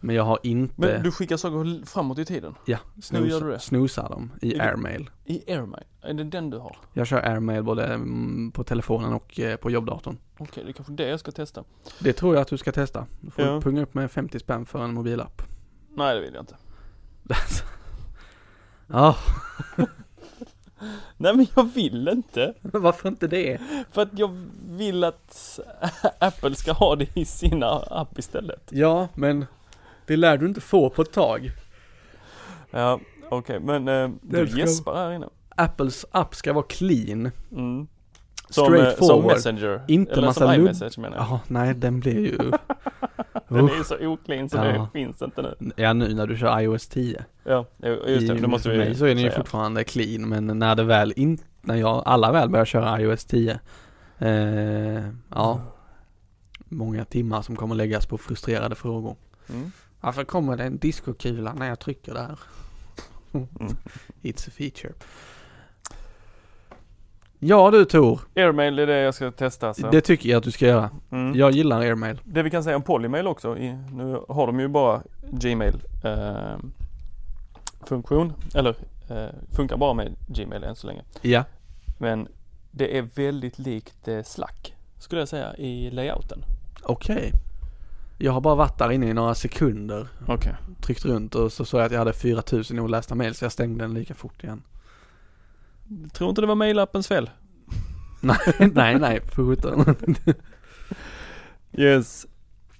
[0.00, 2.54] Men jag har inte, men du skickar saker framåt i tiden?
[2.64, 2.78] ja,
[3.12, 3.58] hur gör du det?
[3.58, 5.10] snosar dem i det- airmail.
[5.24, 5.84] I AirMail?
[6.02, 6.76] Är det den du har?
[6.92, 10.18] Jag kör airmail både mm, på telefonen och eh, på jobbdatorn.
[10.38, 11.64] Okej, det är kanske det jag ska testa.
[11.98, 13.06] Det tror jag att du ska testa.
[13.20, 13.60] Du får Ja.
[13.60, 15.42] punga upp med 50 spänn för en mobilapp.
[15.94, 16.56] Nej, det vill jag inte.
[18.90, 19.16] Ja,
[21.16, 22.54] Nej men jag vill inte.
[22.62, 23.58] varför inte det?
[23.90, 25.60] För att jag vill att
[26.18, 28.68] Apple ska ha det i sina app istället.
[28.70, 29.46] Ja, men
[30.08, 31.50] det lär du inte få på ett tag.
[32.70, 35.28] Ja, okej, men eh, du gäspar här inne.
[35.56, 37.30] Apples app ska vara clean.
[37.52, 37.86] Mm.
[38.50, 39.24] Som, eh, som Straightforward.
[39.32, 39.80] Messenger.
[39.88, 41.26] Inte Eller massa som iMessage menar jag.
[41.26, 42.38] Ja, nej den blir ju...
[43.48, 44.62] Den är ju så oclean så Ja.
[44.64, 45.72] det finns inte nu.
[45.76, 47.24] Ja, nu när du kör iOS 10.
[47.44, 47.64] Ja,
[48.06, 50.74] just det, I- det måste vi mig så är den ju fortfarande clean, men när
[50.74, 53.58] det väl in, när jag, alla väl börjar köra iOS 10.
[54.18, 55.60] Eh, ja.
[56.68, 59.16] Många timmar som kommer läggas på frustrerade frågor.
[59.50, 59.72] Mm.
[60.00, 62.38] Varför kommer det en diskokula när jag trycker där?
[63.32, 63.48] Mm.
[64.22, 64.92] It's a feature.
[67.40, 69.90] Ja du Tor, Airmail är det jag ska testa så.
[69.90, 70.90] det tycker jag att du ska göra.
[71.10, 71.38] Mm.
[71.38, 72.20] Jag gillar airmail.
[72.24, 76.56] Det vi kan säga om Polymail också, nu har de ju bara Gmail eh,
[77.86, 78.76] funktion, eller
[79.10, 81.02] eh, funkar bara med Gmail än så länge.
[81.22, 81.44] Ja.
[81.98, 82.28] Men
[82.70, 86.44] det är väldigt likt eh, Slack, skulle jag säga, i layouten.
[86.82, 87.32] Okej.
[88.20, 90.54] Jag har bara varit där inne i några sekunder, Okej.
[90.80, 93.84] tryckt runt och så såg jag att jag hade 4000 olästa mail så jag stängde
[93.84, 94.62] den lika fort igen.
[96.12, 97.30] Tror inte det var mailappens fel.
[98.20, 99.84] nej, nej, nej, för sjutton.
[101.72, 102.26] Yes.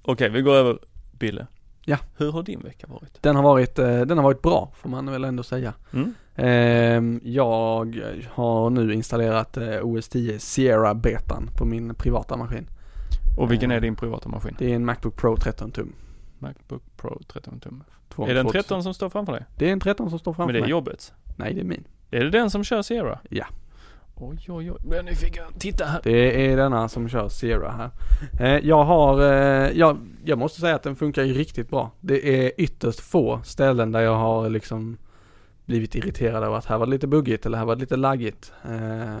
[0.01, 0.79] Okej, vi går över
[1.11, 1.47] Bille.
[1.85, 1.97] Ja.
[2.17, 3.21] Hur har din vecka varit?
[3.23, 5.73] Den har varit, eh, den har varit bra får man väl ändå säga.
[5.93, 6.13] Mm.
[6.35, 12.67] Ehm, Jag har nu installerat eh, OS 10 Sierra betan på min privata maskin.
[13.39, 14.55] Och vilken Eh, är din privata maskin?
[14.59, 15.93] Det är en Macbook Pro 13 tum.
[16.39, 17.83] Macbook Pro 13 tum.
[18.09, 18.61] Två- är det en 2000.
[18.63, 19.45] 13 som står framför dig?
[19.57, 20.69] Det är en 13 som står framför Men det är mig.
[20.71, 21.13] jobbet.
[21.35, 21.83] Nej, det är min.
[22.11, 23.19] Är det den som kör Sierra?
[23.29, 23.45] Ja.
[24.15, 24.77] Oj, oj, oj.
[24.85, 26.01] Men nu fick jag titta här.
[26.03, 27.89] Det är denna som kör Sierra här.
[28.39, 31.91] Eh, jag har, eh, jag, jag måste säga att den funkar ju riktigt bra.
[31.99, 34.97] Det är ytterst få ställen där jag har liksom
[35.65, 38.53] blivit irriterad över att här var det lite buggigt eller här var det lite laggigt.
[38.65, 39.17] Eh,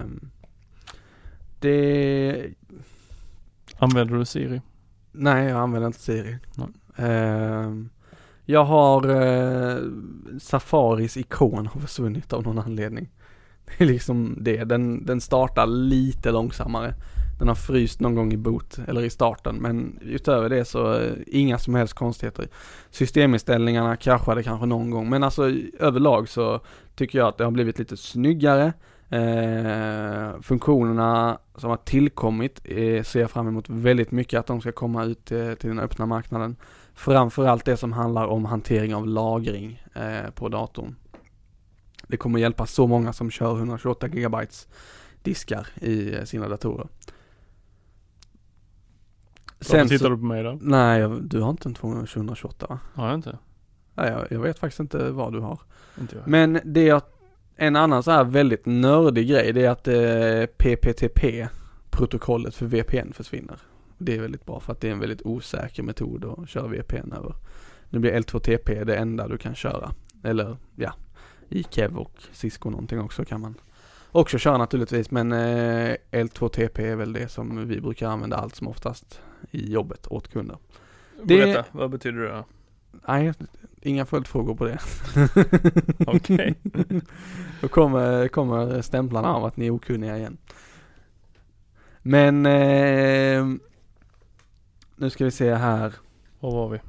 [1.59, 2.45] det,
[3.79, 4.61] Använder du Siri?
[5.11, 6.37] nej jag använder inte Siri.
[6.95, 7.71] Eh,
[8.45, 9.77] jag har eh,
[10.39, 13.09] Safaris ikon har försvunnit av någon anledning.
[13.65, 16.93] Det är liksom det, den, den startar lite långsammare.
[17.39, 21.13] Den har fryst någon gång i boot eller i starten men utöver det så eh,
[21.27, 22.47] inga som helst konstigheter.
[22.89, 26.59] Systeminställningarna kraschade kanske någon gång men alltså överlag så
[26.95, 28.73] tycker jag att det har blivit lite snyggare.
[29.09, 34.71] Eh, funktionerna som har tillkommit eh, ser jag fram emot väldigt mycket att de ska
[34.71, 36.55] komma ut eh, till den öppna marknaden.
[36.93, 40.95] Framförallt det som handlar om hantering av lagring eh, på datorn.
[42.07, 44.37] Det kommer hjälpa så många som kör 128 GB
[45.23, 46.87] diskar i eh, sina datorer.
[49.59, 50.57] Varför tittar du på mig då?
[50.61, 52.79] nej, jag- du har inte en 228 va?
[52.93, 53.37] Har jag inte?
[53.95, 55.59] Nej, jag, jag vet faktiskt inte vad du har.
[55.99, 56.27] Inte jag.
[56.27, 57.18] Men det är att
[57.59, 61.47] en annan så här väldigt nördig grej det är att eh, PPTP
[61.89, 63.57] protokollet för VPN försvinner.
[63.97, 67.13] Det är väldigt bra för att det är en väldigt osäker metod att köra VPN
[67.13, 67.35] över.
[67.89, 69.91] Nu blir L2TP det enda du kan köra.
[70.23, 70.93] Eller ja,
[71.49, 73.55] i Kev och Cisco någonting också kan man
[74.11, 78.67] också köra naturligtvis men eh, L2TP är väl det som vi brukar använda allt som
[78.67, 80.57] oftast i jobbet åt kunder.
[81.23, 82.43] det- Berätta, vad betyder det?
[83.07, 83.33] Nej,
[83.81, 84.79] inga följdfrågor på det.
[86.07, 86.55] Okej.
[87.61, 90.37] Då kommer, kommer stämplarna av att ni är okunniga igen.
[92.01, 93.45] Men eh,
[94.95, 95.93] nu ska vi se här.
[96.39, 96.79] Var var vi?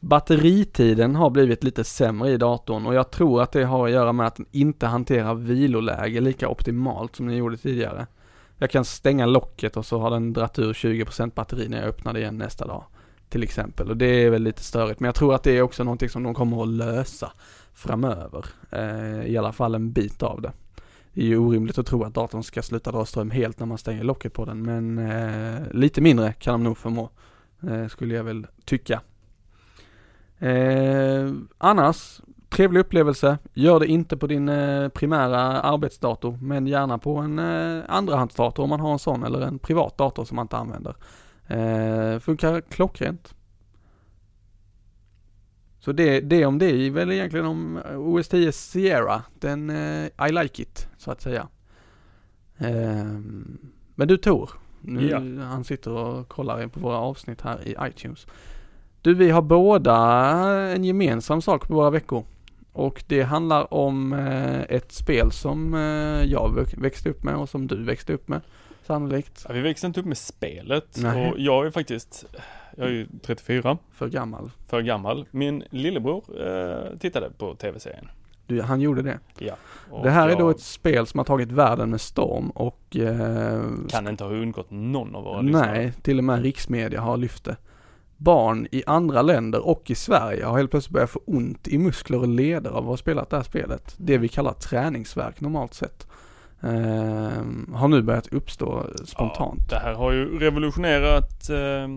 [0.00, 4.12] Batteritiden har blivit lite sämre i datorn och jag tror att det har att göra
[4.12, 8.06] med att den inte hanterar viloläge lika optimalt som den gjorde tidigare.
[8.58, 12.12] Jag kan stänga locket och så har den dratt ur 20% batteri när jag öppnar
[12.12, 12.84] det igen nästa dag.
[13.30, 15.84] Till exempel och det är väl lite störigt men jag tror att det är också
[15.84, 17.32] någonting som de kommer att lösa
[17.74, 18.44] framöver.
[18.70, 20.52] Eh, I alla fall en bit av det.
[21.12, 23.78] Det är ju orimligt att tro att datorn ska sluta dra ström helt när man
[23.78, 27.10] stänger locket på den men eh, lite mindre kan de nog förmå.
[27.68, 29.00] Eh, skulle jag väl tycka.
[30.38, 33.38] Eh, annars, trevlig upplevelse.
[33.54, 38.68] Gör det inte på din eh, primära arbetsdator, men gärna på en eh, andrahandsdator om
[38.68, 40.94] man har en sån, eller en privat dator som man inte använder.
[41.50, 43.34] Eh, funkar klockrent.
[45.80, 49.22] Så det, det om det är väl egentligen om OS 10 Sierra.
[49.38, 51.48] Den, eh, I like it, så att säga.
[52.58, 53.04] Eh,
[53.94, 55.44] men du Tor, nu, Ja.
[55.44, 58.26] han sitter och kollar på våra avsnitt här i iTunes.
[59.02, 59.96] Du, vi har båda
[60.70, 62.24] en gemensam sak på våra veckor.
[62.72, 67.48] Och det handlar om eh, ett spel som eh, jag vä- växte upp med och
[67.48, 68.40] som du växte upp med.
[68.90, 69.44] Sannolikt.
[69.48, 71.30] Ja, vi växte inte upp med spelet Nej.
[71.30, 72.24] och jag är faktiskt,
[72.76, 74.50] jag är ju 34, För gammal.
[74.68, 75.26] för gammal.
[75.30, 78.08] Min lillebror eh, tittade på tv-serien.
[78.46, 79.18] Du, han gjorde det.
[79.38, 79.54] Ja.
[80.02, 83.62] Det här är jag då ett spel som har tagit världen med storm och eh,
[83.88, 85.72] kan inte ha undgått någon av våra lyssnare.
[85.72, 87.56] Nej, till och med riksmedia har lyft det.
[88.16, 92.18] Barn i andra länder och i Sverige har helt plötsligt börjat få ont i muskler
[92.18, 93.94] och leder av att ha spelat det här spelet.
[93.96, 96.06] Det vi kallar träningsverk normalt sett.
[96.62, 99.60] Ehm, har nu börjat uppstå spontant.
[99.70, 101.88] Ja, det här har ju revolutionerat eh,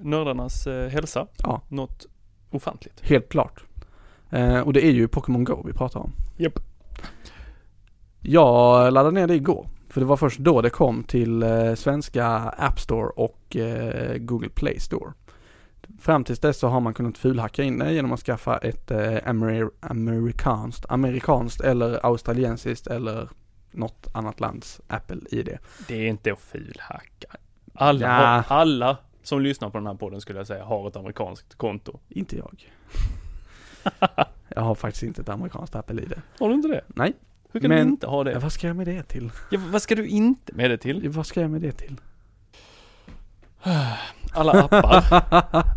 [0.00, 1.26] nördarnas eh, hälsa.
[1.38, 1.60] Ja.
[1.68, 2.06] Något
[2.50, 3.00] ofantligt.
[3.02, 3.64] Helt klart.
[4.30, 6.12] Eh, och det är ju Pokémon Go vi pratar om.
[6.36, 6.58] Japp.
[8.20, 9.66] Jag laddade ner det igår.
[9.88, 12.26] För det var först då det kom till eh, svenska
[12.58, 15.12] App Store och eh, Google Play Store.
[16.00, 19.16] Fram tills dess så har man kunnat fulhacka in det genom att skaffa ett eh,
[19.26, 23.28] amer amerikanskt, amerikanskt eller australiensiskt eller
[23.72, 25.58] något annat lands Apple-ID.
[25.88, 27.28] Det är inte att fulhacka.
[27.74, 28.42] Alla, Ja.
[28.48, 31.98] har, alla som lyssnar på den här podden skulle jag säga har ett amerikanskt konto.
[32.08, 32.70] Inte jag.
[34.48, 36.14] jag har faktiskt inte ett amerikanskt Apple-ID.
[36.38, 36.80] Har du inte det?
[36.86, 37.12] Nej.
[37.52, 38.32] Hur kan Men- du inte ha det?
[38.32, 39.30] Ja, vad ska jag med det till?
[39.50, 41.08] Ja, vad ska du inte med det till?
[41.08, 41.96] Vad ska jag med det till?
[44.34, 45.04] Alla appar,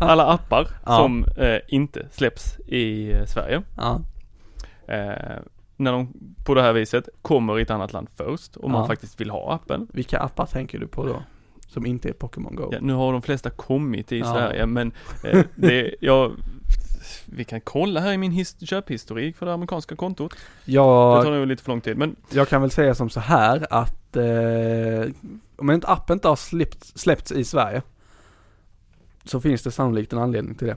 [0.00, 0.96] alla appar Ja.
[0.96, 3.62] som eh, inte släpps i eh, Sverige.
[3.76, 4.00] Ja.
[4.94, 5.36] Eh,
[5.76, 6.12] när de
[6.44, 8.86] på det här viset kommer i ett annat land först och man Ja.
[8.86, 9.88] faktiskt vill ha appen.
[9.92, 11.22] Vilka appar tänker du på då?
[11.68, 12.68] Som inte är Pokémon Go?
[12.72, 14.32] Ja, nu har de flesta kommit i Ja.
[14.32, 14.92] Sverige men
[15.24, 16.32] eh, det, jag,
[17.26, 20.34] vi kan kolla här i min his- köphistorik för det amerikanska kontot.
[20.64, 23.66] Det tar nog lite för lång tid men jag kan väl säga som så här
[23.70, 25.12] att eh,
[25.56, 27.82] om inte appen inte har släppts, släppts i Sverige
[29.24, 30.76] så finns det sannolikt en anledning till det.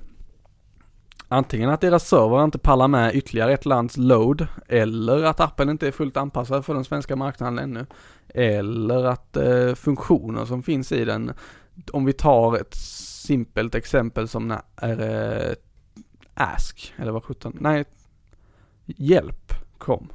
[1.31, 5.87] Antingen att deras server inte pallar med ytterligare ett lands load eller att appen inte
[5.87, 7.85] är fullt anpassad för den svenska marknaden ännu.
[8.27, 11.33] Eller att eh, funktioner som finns i den,
[11.93, 15.53] om vi tar ett simpelt exempel som är eh,
[16.33, 17.85] Ask, eller vad sjutton, nej,
[18.85, 20.09] Hjälp kom.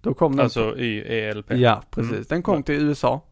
[0.00, 1.50] Då kom den Alltså i ELP.
[1.50, 2.12] Ja, precis.
[2.12, 2.24] Mm.
[2.28, 3.22] Den kom till USA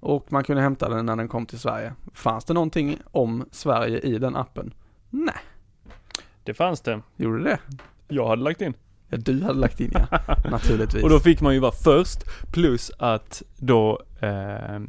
[0.00, 1.94] och man kunde hämta den när den kom till Sverige.
[2.14, 4.74] Fanns det någonting om Sverige i den appen?
[5.10, 5.34] Nej,
[6.44, 7.00] Det fanns det.
[7.16, 7.58] gjorde det?
[8.08, 8.74] Jag hade lagt in.
[9.08, 10.06] Ja, du hade lagt in ja,
[10.50, 11.04] naturligtvis.
[11.04, 12.18] Och då fick man ju vara först,
[12.52, 14.80] plus att då eh,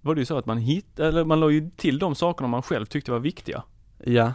[0.00, 2.62] var det ju så att man hitt, eller man la ju till de sakerna man
[2.62, 3.62] själv tyckte var viktiga.
[4.04, 4.32] Ja,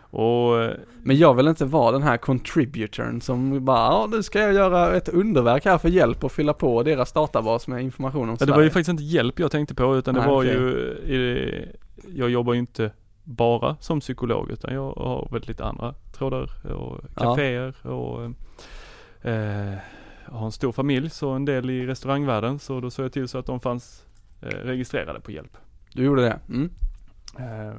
[0.00, 4.38] Och eh, men jag vill inte vara den här contributorn som bara, ja nu ska
[4.40, 8.28] jag göra ett underverk här för hjälp och fylla på deras databas med information om
[8.30, 8.52] ja, Sverige.
[8.52, 10.52] det var ju faktiskt inte hjälp jag tänkte på utan det Nej, var okej.
[10.52, 11.68] ju,
[12.14, 12.90] jag jobbar ju inte
[13.24, 18.22] bara som psykolog utan jag har väl lite andra trådar och kaféer och
[19.28, 19.74] eh,
[20.26, 23.38] har en stor familj så en del i restaurangvärlden så då såg jag till så
[23.38, 24.06] att de fanns
[24.40, 25.56] eh, registrerade på hjälp.
[25.92, 26.38] Du gjorde det?
[26.48, 26.70] Mm.
[27.38, 27.74] Eh,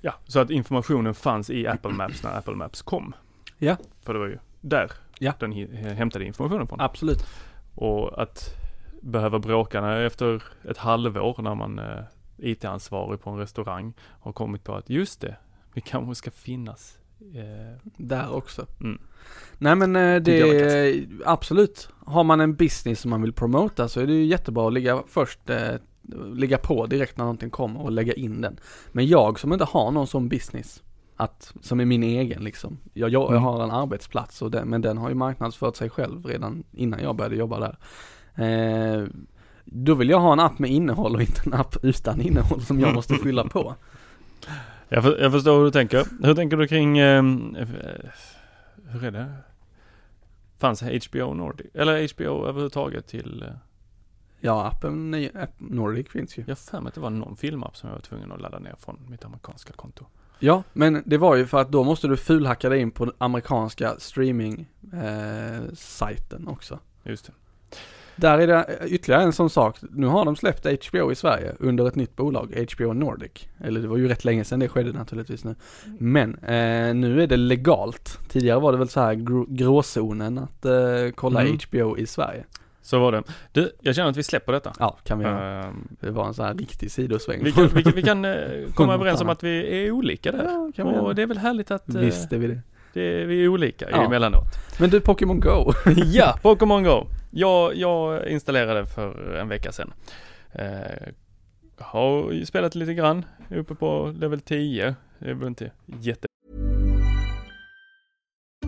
[0.00, 3.14] ja, så att informationen fanns i Apple Maps när Apple Maps kom.
[3.58, 3.76] Ja.
[4.02, 5.32] För det var ju där Ja.
[5.38, 6.80] den hi- hämtade informationen från.
[6.80, 7.26] Absolut.
[7.74, 8.54] Och att
[9.02, 12.00] behöva bråka när efter ett halvår när man eh,
[12.38, 15.36] IT-ansvarig på en restaurang har kommit på att just det,
[15.74, 16.98] vi kanske ska finnas.
[17.34, 18.66] Eh, Där också.
[18.80, 18.98] Mm.
[19.58, 21.88] Nej men eh, det, absolut.
[22.04, 25.02] Har man en business som man vill promota så är det ju jättebra att ligga
[25.08, 25.74] först, eh,
[26.34, 28.56] ligga på direkt när någonting kommer och lägga in den.
[28.92, 30.82] Men jag som inte har någon sån business,
[31.16, 32.78] att, som är min egen liksom.
[32.92, 33.42] Jag, jag, jag Mm.
[33.42, 37.16] har en arbetsplats och den, men den har ju marknadsfört sig själv redan innan jag
[37.16, 37.78] började jobba där.
[38.34, 39.04] Eh,
[39.66, 42.80] då vill jag ha en app med innehåll och inte en app utan innehåll som
[42.80, 43.74] jag måste fylla på.
[44.88, 46.06] jag, för, jag förstår hur du tänker.
[46.22, 47.18] Hur tänker du kring, eh,
[47.58, 47.68] eh,
[48.88, 49.32] hur är det?
[50.58, 53.48] Fanns HBO Nordic, eller HBO överhuvudtaget till, eh,
[54.40, 56.44] Ja, appen, app Nordic finns ju.
[56.46, 58.74] jag för mig att det var någon filmapp som jag var tvungen att ladda ner
[58.78, 60.04] från mitt amerikanska konto.
[60.38, 63.14] Ja, men det var ju för att då måste du fulhacka dig in på den
[63.18, 66.78] amerikanska streaming eh, också.
[67.04, 67.32] Just det.
[68.16, 69.76] Där är det ytterligare en sån sak.
[69.90, 73.48] Nu har de släppt HBO i Sverige under ett nytt bolag, HBO Nordic.
[73.64, 75.54] Eller det var ju rätt länge sedan det skedde naturligtvis nu.
[75.98, 78.18] Men eh, nu är det legalt.
[78.28, 80.72] Tidigare var det väl så här grå, gråzonen att eh,
[81.14, 81.58] kolla Mm.
[81.70, 82.44] HBO i Sverige.
[82.82, 83.22] Så var det.
[83.52, 84.72] Du, jag känner att vi släpper detta.
[84.78, 85.64] Ja, kan vi göra.
[85.64, 87.44] Ehm, Det var en sån här riktig sidosväng.
[87.44, 88.32] vi kan, vi kan, vi kan eh,
[88.74, 90.44] komma överens om att vi är olika där.
[90.44, 91.02] Ja, kan vi göra.
[91.02, 92.60] Och det är väl härligt att eh, Visst är vi det.
[92.92, 94.04] det, vi är olika Ja.
[94.04, 94.46] emellanåt.
[94.80, 95.72] Men du, Pokémon Go.
[96.06, 97.06] ja, Pokémon Go.
[97.38, 99.92] Jag, jag installerade för en vecka sedan.
[100.52, 101.08] Eh,
[101.78, 104.94] har ju spelat lite grann, uppe på level 10.
[105.18, 106.26] Det är väl inte jätte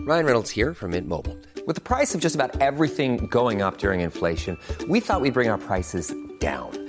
[0.07, 1.35] Ryan Reynolds här från Mint Mobile.
[1.67, 5.51] With the price of just about everything going up during inflation, we thought we'd bring
[5.51, 6.88] our prices down.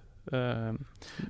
[0.31, 0.73] Eh,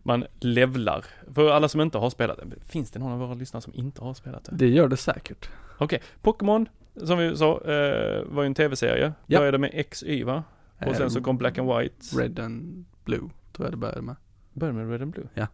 [0.04, 1.06] man levlar.
[1.34, 4.02] För alla som inte har spelat det, finns det någon av våra lyssnare som inte
[4.04, 4.56] har spelat det?
[4.56, 5.50] Det gör det säkert.
[5.78, 6.70] Okej, Pokémon,
[7.04, 9.14] som vi sa, eh, var ju en tv-serie.
[9.26, 9.40] Ja.
[9.40, 10.44] Började med XY va?
[10.88, 12.18] Och sen så kom Black and White.
[12.18, 14.16] Red and Blue, tror jag det började med.
[14.54, 15.28] Började med Red and Blue?
[15.34, 15.48] Ja.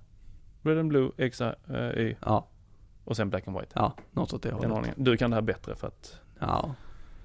[0.61, 1.51] Red and Blue, X, eh,
[1.97, 2.47] Y Ja,
[3.03, 3.71] och sen Black and White.
[3.75, 4.93] ja, något åt det hållet.
[4.97, 6.75] Du kan det här bättre för att Ja,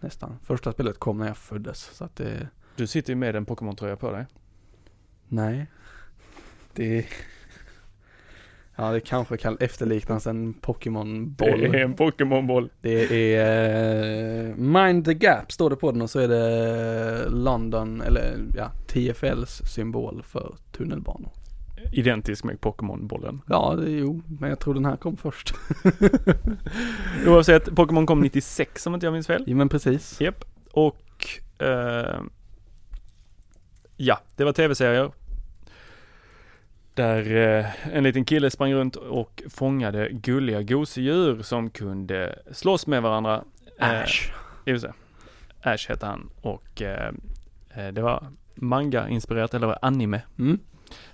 [0.00, 0.38] nästan.
[0.42, 3.96] Första spelet kom när jag föddes, så att det, du sitter ju med en Pokémon-tröja
[3.96, 4.26] på dig.
[5.28, 5.66] nej.
[6.74, 7.06] Det,
[8.76, 11.60] ja det kanske kan efterliknas en Pokémon-boll.
[11.60, 12.70] Det är en Pokémon-boll.
[12.80, 18.00] Det är eh, Mind the Gap står det på den och så är det London,
[18.00, 21.30] eller ja, TFLs symbol för tunnelbanor.
[21.92, 23.40] identisk med Pokémon-bollen.
[23.48, 25.54] Ja, det, jo, men jag tror den här kom först.
[27.26, 29.44] Oavsett, Pokémon kom 96 om inte jag minns fel.
[29.46, 30.20] Ja, men precis.
[30.20, 30.44] Japp.
[30.72, 31.26] Och
[31.58, 32.20] eh,
[33.96, 35.12] ja, det var tv-serier.
[36.94, 43.02] Där eh, en liten kille sprang runt och fångade gulliga gosedjur som kunde slåss med
[43.02, 43.44] varandra.
[43.80, 44.32] Eh, Ash.
[44.66, 44.92] Just det.
[45.62, 47.12] Ash hette han och eh,
[47.74, 50.58] eh, det var manga-inspirerat, eller anime Mm.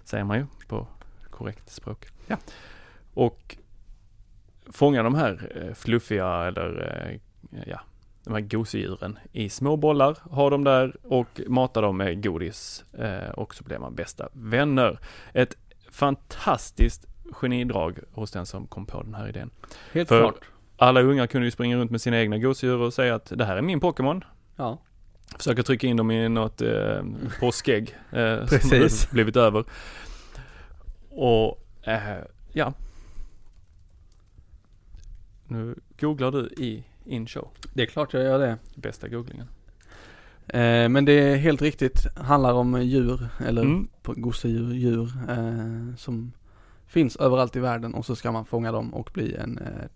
[0.04, 0.86] säger man ju på
[1.30, 2.06] korrekt språk.
[2.26, 2.36] Ja.
[3.14, 3.56] Och
[4.72, 6.96] fånga de här eh, fluffiga eller
[7.52, 7.80] eh, ja,
[8.24, 13.30] de här gosedjuren i små bollar, ha dem där och mata dem med godis eh,
[13.30, 14.98] och så blir man bästa vänner.
[15.32, 15.56] Ett
[15.90, 19.50] fantastiskt genidrag hos den som kom på den här idén.
[19.92, 20.40] Helt För- klart.
[20.80, 23.56] Alla ungar kunde ju springa runt med sina egna gosedjur och säga att det här
[23.56, 24.24] är min Pokémon.
[24.56, 24.78] Ja.
[25.36, 27.02] Försöka trycka in dem i något eh,
[27.40, 29.06] påskägg eh, som Precis.
[29.06, 29.64] har blivit över.
[31.10, 32.18] Och eh,
[32.52, 32.72] ja.
[35.46, 37.48] Nu googlar du i inshow.
[37.74, 38.58] Det är klart jag gör det.
[38.74, 39.48] Bästa googlingen.
[40.48, 43.88] Eh, men det är helt riktigt, handlar om djur, eller Mm.
[44.04, 46.32] gosedjur, djur eh, som
[46.86, 49.88] finns överallt i världen och så ska man fånga dem och bli en, eh,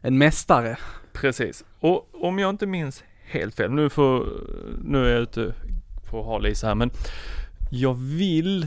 [0.00, 0.78] en mästare.
[1.12, 1.64] Precis.
[1.80, 4.26] Och om jag inte minns helt fel, nu får,
[4.84, 5.54] nu är jag ute
[6.10, 6.90] på hal här men
[7.70, 8.66] jag vill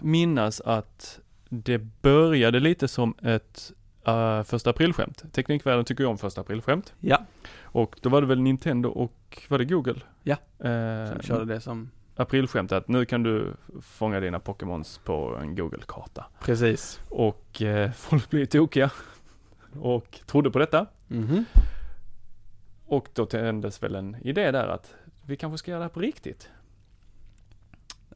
[0.00, 1.18] minnas att
[1.48, 3.72] det började lite som ett
[4.08, 5.32] uh, första aprilskämt.
[5.32, 6.94] Teknikvärlden tycker ju om första aprilskämt.
[7.00, 7.24] Ja.
[7.62, 10.00] Och då var det väl Nintendo och var det Google?
[10.22, 10.36] Ja.
[10.58, 15.56] Eh, Som körde det som, aprilskämt att nu kan du fånga dina Pokémons på en
[15.56, 16.26] Google-karta.
[16.40, 17.00] precis.
[17.08, 18.90] Och eh, folk blev tokiga
[19.80, 20.86] och trodde på detta.
[21.08, 21.44] Mhm.
[22.86, 24.94] Och då tändes väl en idé där att
[25.26, 26.50] vi kanske ska göra det här på riktigt.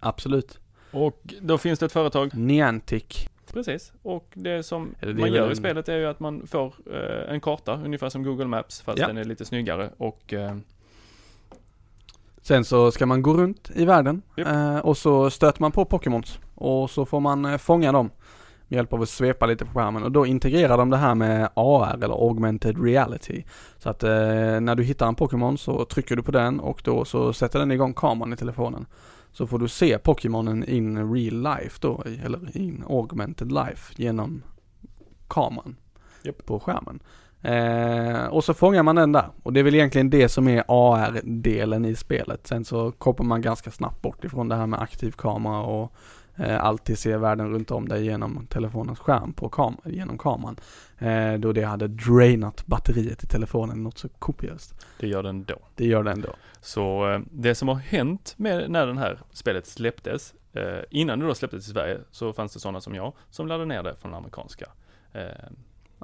[0.00, 0.58] Absolut.
[0.90, 3.30] Och då finns det ett företag, Niantic.
[3.52, 3.92] Precis.
[4.02, 7.40] Och det som det man gör i spelet är ju att man får eh, en
[7.40, 9.06] karta, ungefär som Google Maps, fast Ja.
[9.06, 9.90] den är lite snyggare.
[9.96, 10.56] Och eh,
[12.42, 14.48] Sen så ska man gå runt i världen Japp.
[14.48, 18.10] eh, och så stöter man på Pokémons och så får man eh, fånga dem
[18.68, 21.48] med hjälp av att svepa lite på skärmen och då integrerar de det här med
[21.54, 23.44] AR eller augmented reality.
[23.78, 24.10] Så att eh,
[24.60, 27.70] när du hittar en Pokémon så trycker du på den och då så sätter den
[27.72, 28.86] igång kameran i telefonen.
[29.36, 34.42] Så får du se Pokémonen in real life då, eller in augmented life genom
[35.28, 35.76] kameran
[36.22, 36.46] Japp.
[36.46, 37.00] på skärmen.
[37.42, 39.28] Eh, och så fångar man den där.
[39.42, 42.46] Och det är väl egentligen det som är AR-delen i spelet.
[42.46, 45.92] Sen så kopplar man ganska snabbt bort ifrån det här med aktiv kamera och
[46.38, 50.56] alltid se världen runt om dig genom telefonens skärm på kam genom kameran.
[50.98, 54.74] Eh, då det hade drainat batteriet i telefonen något så kopiöst.
[55.00, 55.58] det gör den då.
[55.74, 56.34] Det gör det ändå.
[56.60, 61.26] Så eh, det som har hänt med när den här spelet släpptes, eh, innan det
[61.26, 64.10] då släpptes i Sverige, så fanns det sådana som jag som laddade ner det från
[64.10, 64.66] den amerikanska
[65.12, 65.22] eh,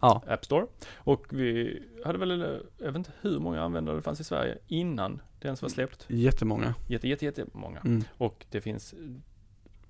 [0.03, 0.67] Ja, App Store.
[0.97, 4.59] Och vi hade väl, eh, jag vet inte hur många användare det fanns i Sverige
[4.69, 6.05] innan det ens var släppt.
[6.09, 6.75] jättemånga.
[6.89, 7.81] Jätte, jätte, jättemånga.
[7.85, 8.05] Mm.
[8.19, 8.95] Och det finns,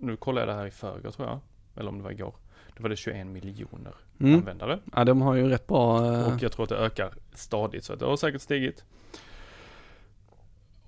[0.03, 1.39] nu kollade jag det här i förrgår tror jag,
[1.77, 2.35] eller om det var igår.
[2.77, 4.35] Då var det 21 miljoner Mm.
[4.35, 4.79] användare.
[4.97, 6.13] Ja, de har ju rätt bra...
[6.15, 8.85] Eh, Och jag tror att det ökar stadigt, så det har säkert stigit.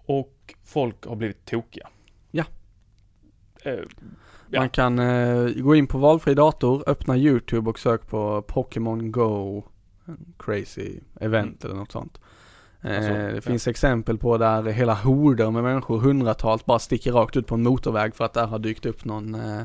[0.07, 1.89] Och folk har blivit tokiga.
[2.31, 2.45] Ja.
[3.65, 3.73] Eh,
[4.51, 4.61] ja.
[4.61, 9.63] Man kan eh, gå in på valfri dator, öppna YouTube och sök på Pokémon Go
[10.39, 12.21] Crazy Event eller något sånt.
[12.85, 13.41] Eh, Alltså, det ja.
[13.41, 17.63] finns exempel på där hela horder med människor, hundratals, bara sticker rakt ut på en
[17.63, 19.63] motorväg för att där har dykt upp någon eh,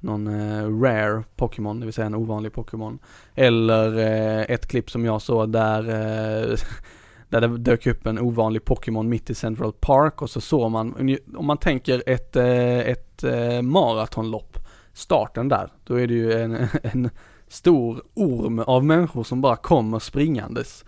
[0.00, 2.98] någon eh, rare Pokémon, det vill säga en ovanlig Pokémon.
[3.34, 6.56] Eller eh, ett klipp som jag såg där eh,
[7.28, 11.16] där det dök upp en ovanlig Pokémon mitt i Central Park och så såg man,
[11.36, 14.58] om man tänker ett, eh, ett eh, maratonlopp,
[14.92, 17.10] starten där, då är det ju en, en
[17.48, 20.84] stor orm av människor som bara kommer springandes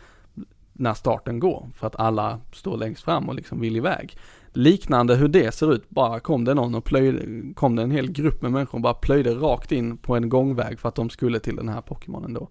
[0.78, 4.16] när starten går, för att alla står längst fram och liksom vill iväg.
[4.52, 7.24] Liknande hur det ser ut, bara kom det någon och plöjde,
[7.54, 10.80] kom det en hel grupp med människor och bara plöjde rakt in på en gångväg
[10.80, 12.48] för att de skulle till den här Pokémonen då.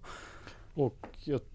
[0.74, 1.06] Och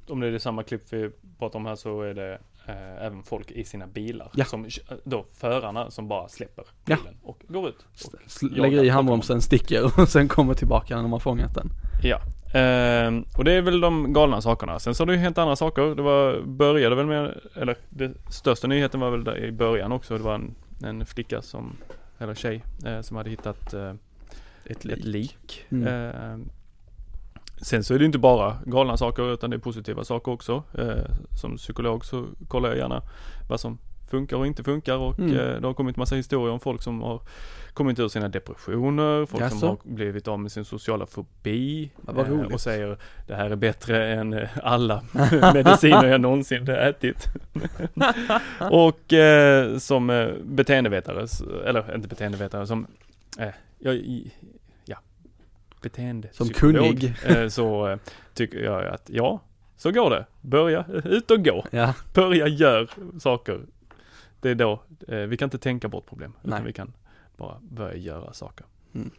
[0.10, 1.10] om det är det samma klipp vi
[1.40, 2.34] pratar om här så är det
[2.68, 4.32] eh, även folk i sina bilar.
[4.34, 4.46] Ja.
[4.46, 4.66] Som,
[5.04, 6.96] då förarna som bara släpper Ja.
[6.98, 7.86] bilen och går ut.
[8.06, 11.70] Och, S- Lägger i handbromsen, sticker och sen kommer tillbaka när de har fångat den.
[12.04, 12.20] Ja,
[12.54, 14.80] ehm, och det är väl de galna sakerna.
[14.80, 15.96] Sen så har det ju helt andra saker.
[15.96, 20.18] Det var, började väl med, eller det största nyheten var väl där i början också.
[20.18, 21.76] Det var en, en flicka som,
[22.18, 23.94] eller tjej, eh, som hade hittat eh,
[24.66, 25.66] Ett ett lik.
[25.70, 25.88] Mm.
[25.88, 26.50] Ehm,
[27.62, 30.64] sen så är det inte bara galna saker utan det är positiva saker också.
[30.78, 31.06] Eh,
[31.42, 33.02] som psykolog så kollar jag gärna
[33.50, 33.78] vad som
[34.14, 35.38] funkar och inte funkar och Mm.
[35.40, 37.22] eh, det har kommit massa historier om folk som har
[37.74, 39.58] kommit ur sina depressioner, folk Jaså?
[39.58, 42.54] som har blivit av med sin sociala fobi eh, roligt.
[42.54, 42.98] och säger
[43.28, 45.02] det här är bättre än eh, alla
[45.54, 47.28] mediciner jag någonsin ätit.
[48.72, 51.28] och eh, som eh, beteendevetare,
[51.66, 52.88] eller inte beteendevetare, som,
[53.80, 54.02] jag,
[54.86, 54.98] ja,
[55.82, 57.14] beteende Som kunnig.
[57.50, 57.98] så
[58.34, 59.40] tycker jag att ja,
[59.78, 60.26] så går det.
[60.42, 61.66] Börja ut och gå.
[61.72, 62.88] Ja, Börja gör
[63.20, 63.60] saker.
[64.44, 66.62] Det är då, eh, vi kan inte tänka bort problem, utan Nej.
[66.66, 66.94] vi kan
[67.38, 68.66] bara börja göra saker.
[68.96, 69.12] Mm.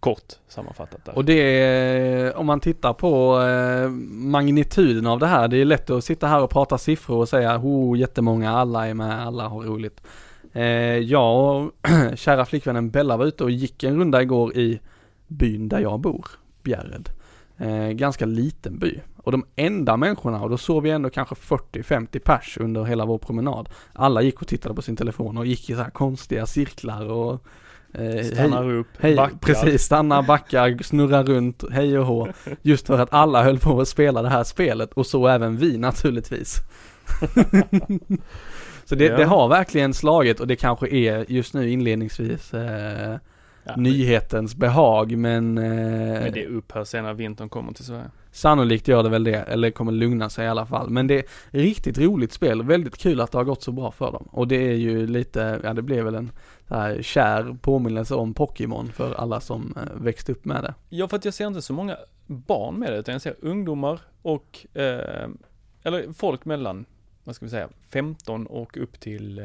[0.00, 1.16] Kort sammanfattat där.
[1.16, 5.90] och det är, om man tittar på eh, magnituden av det här, det är lätt
[5.90, 9.62] att sitta här och prata siffror och säga, oh, jättemånga, alla är med, alla har
[9.62, 10.00] roligt.
[10.52, 10.64] Eh,
[10.98, 11.72] jag och
[12.18, 14.80] kära flickvännen Bella var ute och gick en runda igår i
[15.26, 16.26] byn där jag bor,
[16.62, 17.08] Bjärred.
[17.56, 19.00] Eh, ganska liten by.
[19.26, 23.18] Och de enda människorna, och då såg vi ändå kanske 40-50 pers under hela vår
[23.18, 23.68] promenad.
[23.92, 27.46] Alla gick och tittade på sin telefon och gick i så här konstiga cirklar och
[27.94, 29.36] eh, Stannar upp, Hej, backar.
[29.40, 32.28] precis, stanna, backa, snurra runt, hej och hå.
[32.62, 35.78] Just för att alla höll på att spela det här spelet och så även vi
[35.78, 36.54] naturligtvis.
[38.84, 39.16] så det, Ja.
[39.16, 43.16] det har verkligen slagit och det kanske är just nu inledningsvis eh,
[43.68, 45.64] Ja, nyhetens behag men, eh,
[46.22, 48.10] Men det upphör sen när vintern kommer till Sverige.
[48.36, 50.90] Sannolikt gör det väl det, eller kommer lugna sig i alla fall.
[50.90, 54.12] Men det är riktigt roligt spel, väldigt kul att det har gått så bra för
[54.12, 54.28] dem.
[54.32, 56.30] Och det är ju lite, ja det blev väl en
[56.68, 60.74] så här kär påminnelse om Pokémon för alla som eh, växte upp med det.
[60.88, 64.00] Ja, för att jag ser inte så många barn med det, utan jag ser ungdomar
[64.22, 65.28] och, eh,
[65.82, 66.84] eller folk mellan,
[67.24, 69.44] vad ska vi säga, 15 och upp till eh,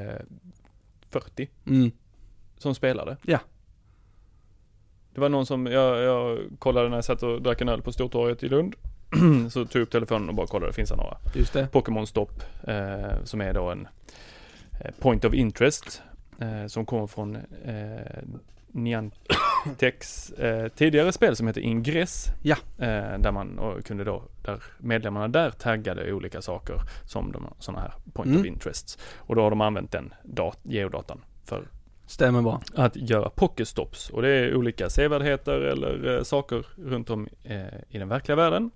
[1.09, 1.91] 40 Mm.
[2.57, 3.17] som spelade.
[3.25, 3.39] Ja.
[5.13, 7.91] Det var någon som, jag, jag kollade när jag satt och drack en öl på
[7.91, 8.75] Stortorget i Lund.
[9.51, 11.67] så tog jag upp telefonen och bara kollade, finns det några Just det.
[11.71, 12.27] Pokémon Stop,
[12.67, 13.87] eh, som är då en
[14.85, 16.01] eh, point of interest,
[16.39, 17.35] eh, som kommer från
[17.65, 18.21] eh,
[18.67, 22.25] Niantecs eh, tidigare spel som heter Ingress.
[22.41, 22.55] Ja.
[22.77, 27.81] Eh, där man och kunde då, där medlemmarna där taggade olika saker som de, sådana
[27.81, 28.41] här point Mm.
[28.41, 28.97] of interests.
[29.17, 31.63] Och då har de använt den dat- geodatan för
[32.11, 32.61] Stämmer bra.
[32.75, 34.09] att göra pokestops.
[34.09, 38.71] Och det är olika sevärdheter eller eh, saker runt om eh, i den verkliga världen.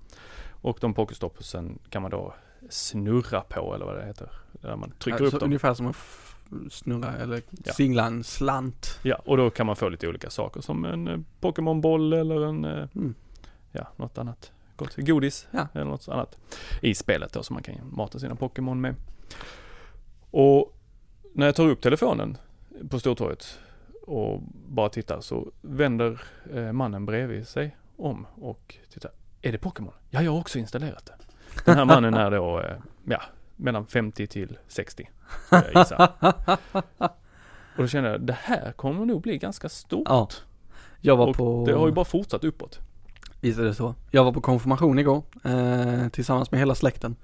[0.51, 2.33] Och de pokestopsen kan man då
[2.69, 4.29] snurra på eller vad det heter.
[4.51, 5.47] Där man trycker Alltså, upp dem.
[5.47, 5.95] Ungefär som att
[6.71, 7.73] snurra eller Ja.
[7.73, 8.99] singla en slant.
[9.03, 12.65] Ja, och då kan man få lite olika saker som en eh, Pokémonboll eller en,
[12.65, 13.15] eh, Mm.
[13.71, 14.51] ja, något annat.
[14.75, 14.95] Gott.
[14.97, 15.67] Godis Ja.
[15.73, 16.38] eller något annat.
[16.81, 18.95] I spelet då som man kan mata sina Pokémon med.
[20.31, 20.77] Och
[21.33, 22.38] när jag tar upp telefonen
[22.89, 23.59] på Stortorget
[24.07, 26.21] och bara tittar så vänder
[26.53, 29.11] eh, mannen bredvid sig om och tittar.
[29.41, 29.93] Är det Pokémon?
[30.09, 31.13] Ja, jag har också installerat det.
[31.65, 33.21] Den här mannen är då, eh, ja,
[33.55, 35.09] mellan 50 till 60.
[35.47, 36.09] skulle Jag.
[37.76, 40.07] Och då känner jag, det här kommer nog bli ganska stort.
[40.09, 40.30] Ja.
[41.01, 41.63] Jag var och på...
[41.67, 42.80] det har ju bara fortsatt uppåt.
[43.41, 43.95] Visst är det så.
[44.11, 47.15] Jag var på konfirmation igår, eh, tillsammans med hela släkten.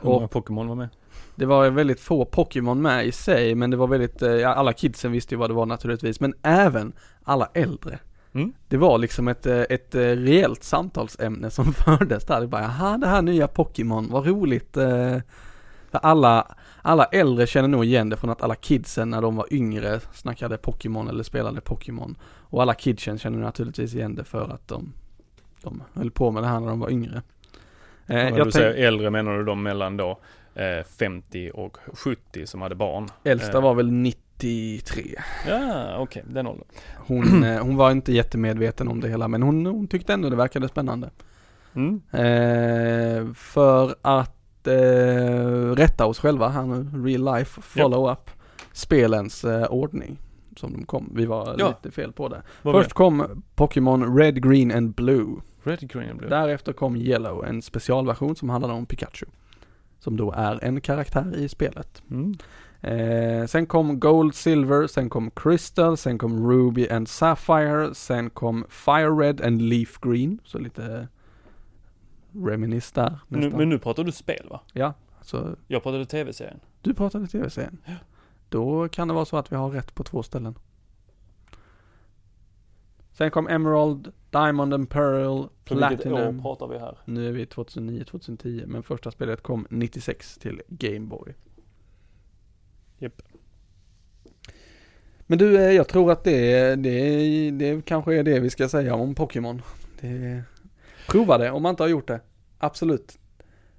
[0.00, 0.88] Hur många Och Pokémon var med?
[1.34, 4.72] Det var väldigt få Pokémon med i sig, men det var väldigt, eh, ja, alla
[4.72, 6.92] kidsen visste ju vad det var naturligtvis, men även
[7.24, 7.98] alla äldre.
[8.32, 8.52] Mm.
[8.68, 12.40] Det var liksom ett, eh, ett eh, reellt samtalsämne som fördes där.
[12.40, 14.76] Det bara, jaha det här nya Pokémon, vad roligt.
[14.76, 15.18] eh."
[15.90, 19.46] För Alla, alla äldre känner nog igen det från att alla kidsen när de var
[19.50, 22.16] yngre snackade Pokémon eller spelade Pokémon.
[22.22, 24.92] Och alla kidsen känner naturligtvis igen det för att de,
[25.62, 27.22] de höll på med det här när de var yngre.
[28.06, 30.18] Eh, du tänk, säger äldre menar du de mellan då
[30.98, 33.08] 50 och 70 som hade barn?
[33.24, 33.62] äldsta eh.
[33.62, 35.14] var väl 93.
[35.48, 36.66] Ja, okej, den åldern.
[36.96, 40.36] Hon, eh, hon var inte jättemedveten om det hela men hon, hon tyckte ändå det
[40.36, 41.10] verkade spännande.
[41.74, 42.00] Mm.
[42.12, 48.30] Eh, för att eh, rätta oss själva här nu, real life, follow up
[48.72, 50.18] spelens eh, ordning
[50.56, 51.12] som de kom.
[51.14, 51.68] Vi var Ja.
[51.68, 52.42] lite fel på det.
[52.62, 55.26] Vad Först kom Pokémon Red, Green and Blue.
[55.62, 56.30] Red, green and blue.
[56.30, 59.26] Därefter kom Yellow, en specialversion som handlade om Pikachu.
[60.04, 62.02] Som då är en karaktär i spelet.
[62.10, 62.34] Mm.
[62.80, 68.64] Eh, sen kom Gold, Silver, sen kom Crystal, sen kom Ruby and Sapphire, sen kom
[68.68, 70.38] Fire Red and Leaf Green.
[70.44, 71.08] Så lite
[72.32, 74.60] reminisce där Nu, men nu pratar du spel va?
[74.72, 76.60] Ja, så Jag pratade tv-serien.
[76.82, 77.78] du pratade tv-serien.
[78.48, 80.54] Då kan det vara så att vi har rätt på två ställen.
[83.14, 86.42] Sen kom Emerald, Diamond and Pearl, Så vilket år Platinum.
[86.42, 86.98] pratar vi här?
[87.04, 91.34] Nu är vi 2009-2010, men första spelet kom 96 till Game Boy.
[92.98, 93.22] Japp.
[95.26, 98.94] Men du, eh, jag tror att det, det, det kanske är det vi ska säga
[98.94, 99.62] om Pokémon.
[100.00, 100.42] Det,
[101.08, 102.20] prova det om man inte har gjort det.
[102.58, 103.18] Absolut.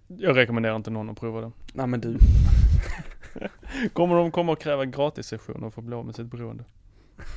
[0.07, 1.51] Jag rekommenderar inte någon att prova det.
[1.73, 2.17] Nej men du.
[3.93, 6.63] Kommer de komma och kräva gratissessioner för att bli av med sitt beroende?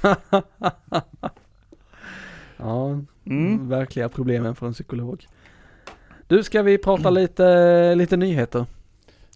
[2.58, 3.68] ja, Mm.
[3.68, 5.26] verkliga problemen för en psykolog.
[6.26, 8.66] Du, ska vi prata lite, lite nyheter?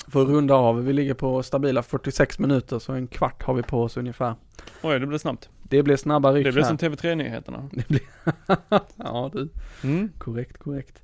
[0.08, 3.62] För att runda av, vi ligger på stabila 46 minuter så en kvart har vi
[3.62, 4.34] på oss ungefär.
[4.82, 5.48] Oj, det blev snabbt.
[5.62, 6.68] Det blir snabba ryck Det blev här.
[6.76, 7.68] som TV3-nyheterna.
[7.72, 8.00] Det blir
[8.96, 9.48] ja du,
[9.84, 10.10] Mm.
[10.18, 11.02] korrekt, korrekt.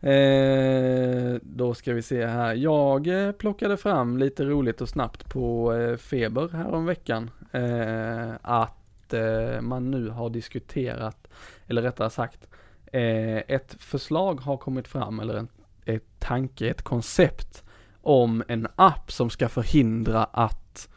[0.00, 2.54] Eh, då ska vi se här.
[2.54, 7.30] Jag eh, plockade fram lite roligt och snabbt på eh, Feber häromveckan.
[7.52, 8.81] Eh, att
[9.12, 11.28] eh, man nu har diskuterat,
[11.66, 12.46] eller rättare sagt,
[12.86, 15.48] eh, ett förslag har kommit fram, eller en
[15.84, 17.64] ett tanke, ett koncept
[18.02, 20.88] om en app som ska förhindra att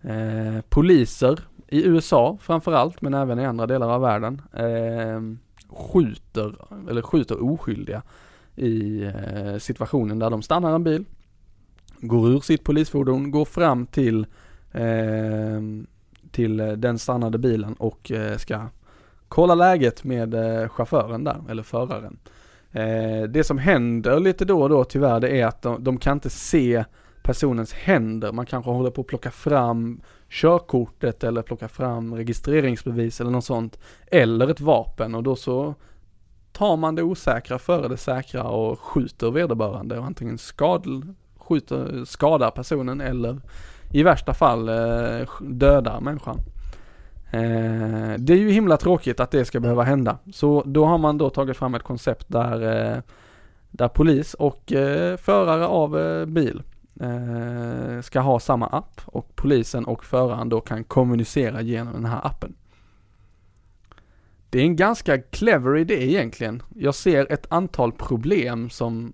[0.00, 5.20] eh, poliser i USA framförallt, men även i andra delar av världen, eh,
[5.76, 6.54] skjuter,
[6.90, 8.02] eller skjuter oskyldiga
[8.56, 11.04] i eh, situationen där de stannar en bil,
[12.00, 14.26] går ur sitt polisfordon, går fram till,
[14.72, 15.60] eh,
[16.32, 18.66] till eh, den stannade bilen och eh, ska
[19.28, 22.18] kolla läget med eh, chauffören där, eller föraren.
[23.28, 26.30] Det som händer lite då och då tyvärr det är att de, de kan inte
[26.30, 26.84] se
[27.22, 28.32] personens händer.
[28.32, 33.78] Man kanske håller på att plocka fram körkortet eller plocka fram registreringsbevis eller något sånt.
[34.06, 35.74] Eller ett vapen och då så
[36.52, 42.50] tar man det osäkra före det säkra och skjuter vederbörande och antingen skad, skjuter, skadar
[42.50, 43.40] personen eller
[43.92, 46.38] i värsta fall eh, dödar människan.
[47.30, 50.18] Eh, det är ju himla tråkigt att det ska behöva hända.
[50.32, 52.98] Så då har man då tagit fram ett koncept där, eh,
[53.70, 56.62] där polis och eh, förare av eh, bil
[57.00, 62.26] eh, ska ha samma app och polisen och föraren då kan kommunicera genom den här
[62.26, 62.54] appen.
[64.50, 66.62] Det är en ganska clever idé egentligen.
[66.76, 69.12] Jag ser ett antal problem som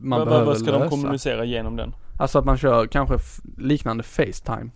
[0.00, 0.78] man Vad- behöver vad ska lösa.
[0.84, 1.94] de kommunicera genom den?
[2.18, 3.18] Alltså att man kör kanske
[3.56, 4.70] liknande Facetime.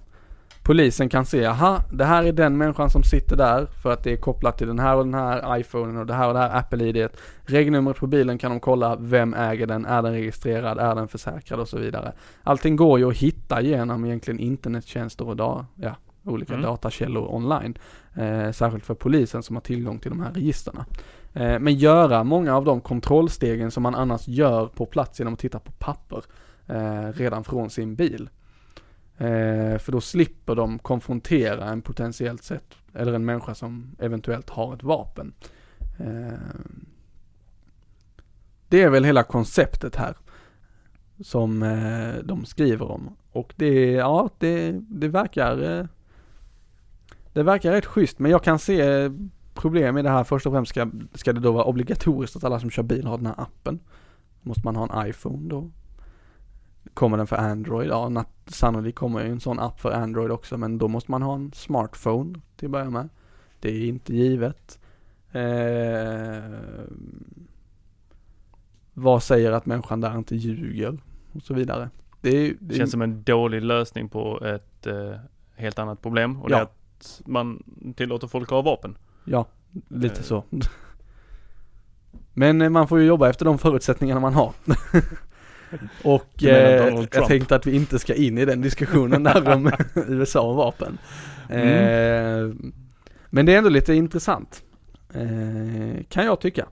[0.62, 4.12] Polisen kan se, aha, det här är den människan som sitter där för att det
[4.12, 6.58] är kopplat till den här och den här iPhonen och det här och det här
[6.58, 7.08] Apple-ID.
[7.42, 11.60] Regnumret på bilen kan de kolla, vem äger den, är den registrerad, är den försäkrad
[11.60, 12.12] och så vidare.
[12.42, 16.64] Allting går ju att hitta genom egentligen internettjänster och da, ja, olika Mm.
[16.66, 17.78] datakällor online.
[18.14, 20.86] Eh, särskilt för polisen som har tillgång till de här registerna.
[21.32, 25.40] Eh, men göra många av de kontrollstegen som man annars gör på plats genom att
[25.40, 26.22] titta på papper
[26.66, 28.28] eh, redan från sin bil.
[29.18, 34.74] Eh, för då slipper de konfrontera en potentiellt sett, eller en människa som eventuellt har
[34.74, 35.32] ett vapen.
[35.98, 36.38] Eh,
[38.68, 40.16] det är väl hela konceptet här.
[41.20, 43.16] Som eh, de skriver om.
[43.32, 45.86] Och det, ja, det, det verkar eh,
[47.32, 49.10] Det verkar rätt schysst men jag kan se
[49.54, 50.24] problem i det här.
[50.24, 53.16] Först och främst ska, ska det då vara obligatoriskt att alla som kör bil har
[53.16, 53.80] den här appen.
[54.42, 55.70] Måste man ha en iPhone då?
[56.94, 57.88] Kommer den för Android?
[57.90, 61.34] Ja, sannolikt kommer ju en sån app för Android också men då måste man ha
[61.34, 63.08] en smartphone till att börja med.
[63.60, 64.78] Det är inte givet.
[65.32, 66.58] Eh,
[68.94, 70.98] vad säger att människan där inte ljuger?
[71.32, 71.90] Och så vidare.
[72.20, 75.14] Det, är- det är- Känns som en dålig lösning på ett eh,
[75.54, 76.58] helt annat problem och det Ja.
[76.60, 77.62] är att man
[77.96, 78.98] tillåter folk att ha vapen.
[79.24, 79.46] Ja,
[79.88, 80.22] lite Eh.
[80.22, 80.44] så.
[82.34, 84.52] Men eh, man får ju jobba efter de förutsättningarna man har.
[86.02, 90.40] Och eh, jag tänkte att vi inte ska in i den diskussionen där om USA
[90.40, 90.98] och vapen.
[91.48, 92.70] Eh,
[93.30, 94.62] men det är ändå lite intressant.
[95.14, 96.66] Eh, kan jag tycka.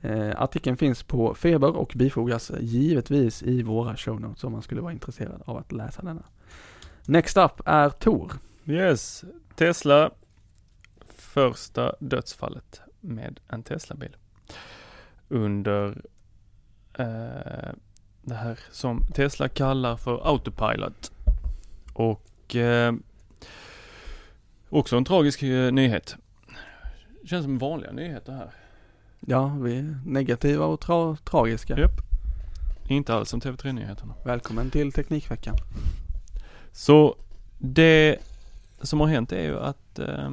[0.00, 4.80] Eh, artikeln finns på Feber och bifogas givetvis i våra show notes om man skulle
[4.80, 6.22] vara intresserad av att läsa denna.
[7.06, 8.32] Next up är Tor.
[8.66, 9.24] Yes,
[9.56, 10.10] Tesla
[11.16, 14.16] första dödsfallet med en Tesla-bil.
[15.28, 16.02] Under
[16.98, 17.72] eh,
[18.22, 21.12] det här som Tesla kallar för autopilot.
[21.94, 22.92] Och eh,
[24.68, 26.16] också en tragisk eh, nyhet.
[27.24, 28.50] Känns som vanliga nyheter här.
[29.20, 31.78] Ja, vi är negativa och tra- tragiska.
[31.78, 31.90] Japp.
[32.88, 34.14] Inte alls som TV3-nyheterna.
[34.24, 35.54] Välkommen till Teknikveckan.
[36.72, 37.16] Så
[37.58, 38.18] det
[38.82, 40.30] som har hänt är ju att eh,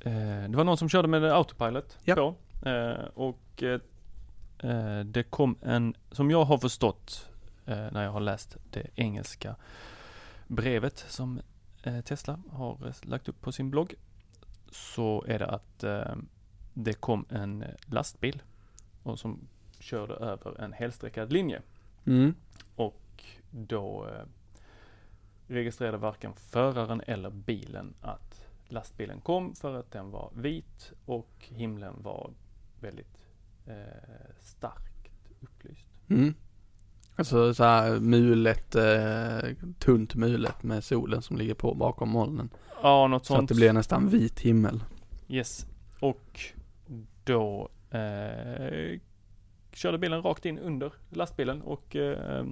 [0.00, 2.14] eh, det var någon som körde med autopilot Ja.
[2.14, 2.34] på.
[2.66, 7.30] Eh, och eh, det kom en, som jag har förstått
[7.66, 9.56] eh, när jag har läst det engelska
[10.46, 11.40] brevet som
[12.04, 13.94] Tesla har lagt upp på sin blogg.
[14.70, 15.84] Så är det att
[16.74, 18.42] det kom en lastbil
[19.02, 19.48] och som
[19.80, 21.62] körde över en helsträckad linje.
[22.06, 22.34] Mm.
[22.76, 24.10] Och då
[25.46, 31.94] registrerade varken föraren eller bilen att lastbilen kom för att den var vit och himlen
[32.02, 32.30] var
[32.80, 33.24] väldigt
[33.66, 33.74] eh,
[34.40, 35.08] starkt
[35.40, 35.86] upplyst.
[36.08, 36.34] Mm.
[37.16, 42.50] Alltså så här mulet, eh, tunt mulet med solen som ligger på bakom molnen.
[42.82, 43.42] Ja, något Så sånt.
[43.42, 44.84] att det blir nästan vit himmel.
[45.28, 45.66] Yes.
[46.00, 46.40] Och
[47.24, 49.00] då eh,
[49.72, 52.44] körde bilen rakt in under lastbilen och eh,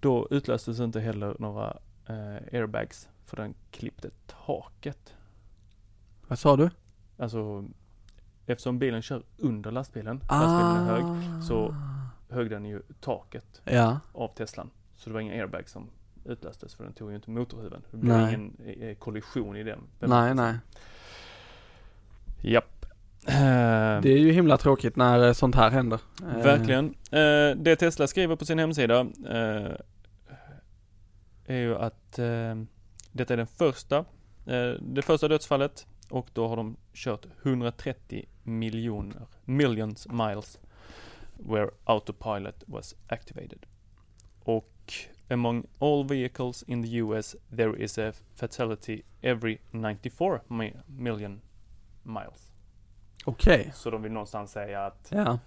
[0.00, 1.76] då utlöstes inte heller några
[2.06, 5.14] eh, airbags för den klippte taket.
[6.28, 6.70] Vad sa du?
[7.18, 7.64] Alltså
[8.46, 11.04] eftersom bilen kör under lastbilen, lastbilen är hög,
[11.44, 11.74] så
[12.28, 14.70] högg den ju taket Ja, av Teslan.
[14.96, 15.88] Så det var inga airbags som
[16.24, 17.82] utlöstes för den tog ju inte motorhuven.
[17.90, 18.34] Det blev Nej.
[18.34, 19.78] ingen eh, kollision i den.
[19.98, 20.54] nej nej.
[22.42, 22.86] Japp.
[23.26, 23.34] Eh,
[24.02, 26.00] Det är ju himla tråkigt när eh, sånt här händer.
[26.22, 26.84] Eh, Verkligen.
[27.10, 29.72] Eh, det Tesla skriver på sin hemsida eh,
[31.46, 32.54] är ju att eh,
[33.12, 33.98] detta är den första,
[34.46, 40.58] eh, det första dödsfallet och då har de kört 130 miljoner, millions miles
[41.36, 43.66] where autopilot was activated.
[44.44, 44.92] Och
[45.30, 51.40] among all vehicles in the US there is a fatality every 94 mi- million
[52.02, 52.52] miles.
[53.24, 53.70] Okej.
[53.74, 55.38] Så de vill någonstans säga att Ja.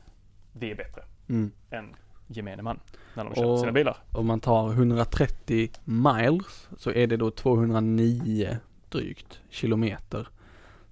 [0.53, 1.51] vi är bättre Mm.
[1.69, 1.95] än
[2.27, 2.79] gemene man
[3.15, 3.97] när de kör Och- sina bilar.
[4.11, 8.57] Om man tar 130 miles så är det då 209
[8.89, 10.27] drygt kilometer.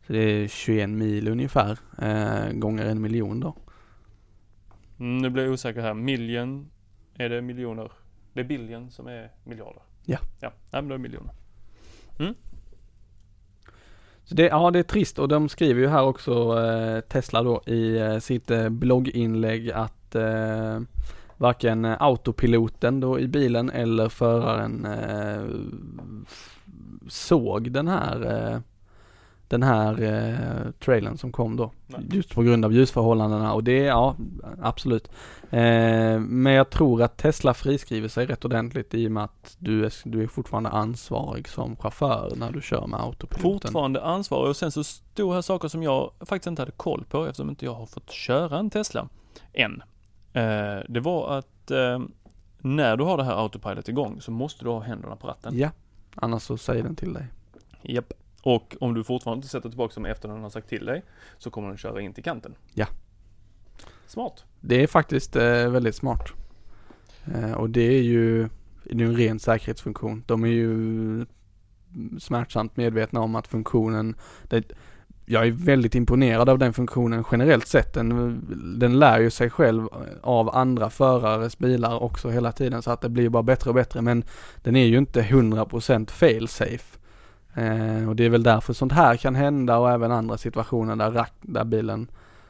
[0.07, 3.55] Så det är 21 mil ungefär eh, gånger en miljon då.
[4.99, 5.93] Mm, nu blir jag osäker här.
[5.93, 6.69] Million,
[7.15, 7.91] är det miljoner?
[8.33, 9.81] Det är billion som är miljarder.
[10.05, 10.17] Ja.
[10.39, 11.33] Ja, nej, men det är miljoner.
[14.25, 17.61] Så det, ja det är trist och de skriver ju här också eh, Tesla då
[17.65, 20.79] i eh, sitt eh, blogginlägg att eh,
[21.37, 25.43] varken autopiloten då i bilen eller föraren eh,
[27.07, 28.61] såg den här
[29.53, 31.71] den här eh, trailern som kom då.
[31.87, 32.01] Nej.
[32.11, 34.15] Just på grund av ljusförhållandena och det, ja
[34.61, 35.07] absolut.
[35.49, 39.85] Eh, men jag tror att Tesla friskriver sig rätt ordentligt i och med att du
[39.85, 43.61] är, du är fortfarande ansvarig som chaufför när du kör med autopiloten.
[43.61, 47.25] Fortfarande ansvarig och sen så stod här saker som jag faktiskt inte hade koll på
[47.25, 49.07] eftersom inte jag har fått köra en Tesla
[49.53, 49.83] än.
[50.33, 51.99] Eh, det var att eh,
[52.59, 55.57] när du har det här autopilot igång så måste du ha händerna på ratten.
[55.57, 55.69] Ja,
[56.15, 57.27] annars så säger den till dig.
[57.81, 58.13] Japp.
[58.43, 61.03] Och om du fortfarande inte sätter tillbaka dem efter den har sagt till dig
[61.37, 62.55] så kommer den köra in till kanten.
[62.73, 62.87] Ja.
[64.07, 64.43] Smart.
[64.61, 66.31] Det är faktiskt eh, väldigt smart.
[67.35, 68.49] Eh, och det är ju,
[68.83, 70.23] det är en ren säkerhetsfunktion.
[70.27, 71.25] De är ju
[72.19, 74.71] smärtsamt medvetna om att funktionen, det,
[75.25, 77.93] jag är väldigt imponerad av den funktionen generellt sett.
[77.93, 78.41] Den,
[78.79, 79.87] den lär ju sig själv
[80.21, 84.01] av andra förares bilar också hela tiden så att det blir bara bättre och bättre.
[84.01, 84.23] Men
[84.61, 86.99] den är ju inte 100% fail safe.
[87.55, 91.11] Eh, och det är väl därför sånt här kan hända och även andra situationer där,
[91.11, 92.07] rack, där bilen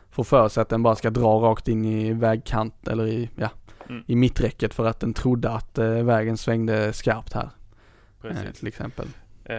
[0.09, 3.49] får för sig att den bara ska dra rakt in i vägkant eller i, ja,
[3.89, 4.03] Mm.
[4.07, 7.43] i mitträcket för att den trodde att eh, vägen svängde skarpt här.
[7.43, 7.49] Eh,
[8.21, 8.59] Precis.
[8.59, 9.07] till exempel.
[9.45, 9.55] Eh,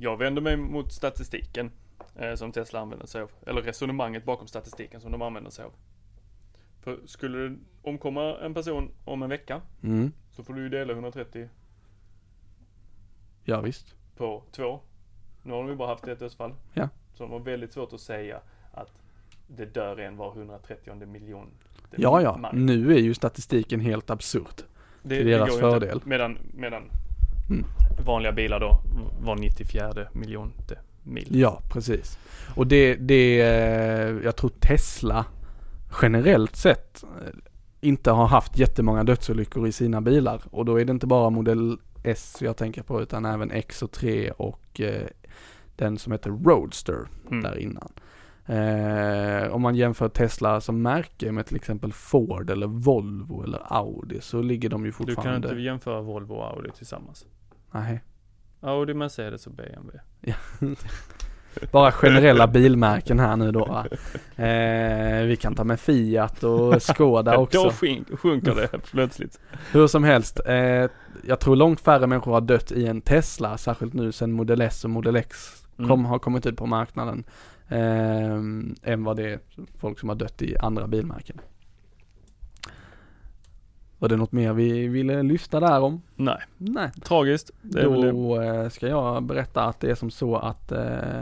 [0.00, 1.70] jag vänder mig mot statistiken
[2.16, 3.30] eh, som Tesla använder sig av.
[3.46, 5.72] Eller resonemanget bakom statistiken som de använder sig av.
[6.80, 10.12] För skulle det omkomma en person om en vecka Mm.
[10.30, 11.48] så får du ju dela 130
[13.44, 13.94] Ja visst.
[14.20, 14.80] På två.
[15.42, 16.52] Nu har de ju bara haft ett dödsfall.
[16.74, 16.88] Ja.
[17.14, 18.40] Så de har väldigt svårt att säga
[18.72, 18.88] att
[19.46, 21.46] det dör en var 130 miljon.
[21.96, 22.66] Ja ja, man.
[22.66, 24.62] nu är ju statistiken helt absurd.
[25.02, 25.86] Det, till deras går ju inte.
[25.86, 26.00] fördel.
[26.04, 26.82] Medan, medan
[27.50, 27.64] Mm.
[28.06, 28.80] vanliga bilar då
[29.24, 31.28] var 94 miljonte mil.
[31.30, 32.18] Ja, precis.
[32.56, 35.24] Och det, det, eh, jag tror Tesla
[36.02, 37.08] generellt sett eh,
[37.80, 40.42] inte har haft jättemånga dödsolyckor i sina bilar.
[40.50, 43.90] Och då är det inte bara modell S jag tänker på utan även X och
[43.92, 45.06] 3 och eh,
[45.76, 47.42] den som heter Roadster Mm.
[47.42, 47.92] där innan.
[48.46, 54.20] Eh, om man jämför Tesla som märke med till exempel Ford eller Volvo eller Audi
[54.20, 55.48] så ligger de ju Du kan fortfarande...
[55.48, 57.26] inte jämföra Volvo och Audi tillsammans.
[57.72, 58.00] Nej.
[58.60, 60.00] Audi, Mercedes och BMW.
[61.72, 63.84] Bara generella bilmärken här nu då?
[64.36, 67.70] Eh, vi kan ta med Fiat och Skoda Då också.
[67.70, 69.40] sjunk, sjunker det plötsligt.
[69.72, 70.54] Hur som helst, eh,
[71.26, 74.84] jag tror långt färre människor har dött i en Tesla, särskilt nu sen Model S
[74.84, 75.88] och Model X Mm.
[75.88, 77.24] kom, har kommit ut på marknaden.
[77.68, 78.34] Eh,
[78.92, 79.38] än vad det är
[79.78, 81.40] folk som har dött i andra bilmärken.
[83.98, 86.02] Var det något mer vi ville lyfta där om?
[86.16, 86.90] Nej, Nej.
[87.04, 87.50] tragiskt.
[87.62, 91.20] Då eh, ska jag berätta att det är som så att eh,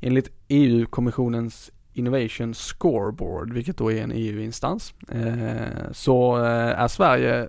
[0.00, 7.48] enligt EU-kommissionens Innovation Scoreboard, vilket då är en EU-instans, eh, så eh, är Sverige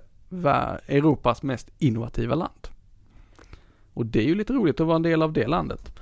[0.88, 2.68] Europas mest innovativa land.
[3.94, 5.92] Och det är ju lite roligt att vara en del av det landet.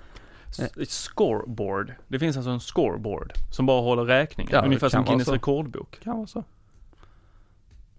[0.89, 1.95] Scoreboard.
[2.09, 4.49] Det finns alltså en scoreboard som bara håller räkning.
[4.51, 6.01] Ja, Ungefär som Guinness rekordbok.
[6.03, 6.45] Kan vara så.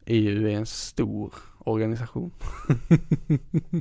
[0.05, 2.31] EU är en stor organisation.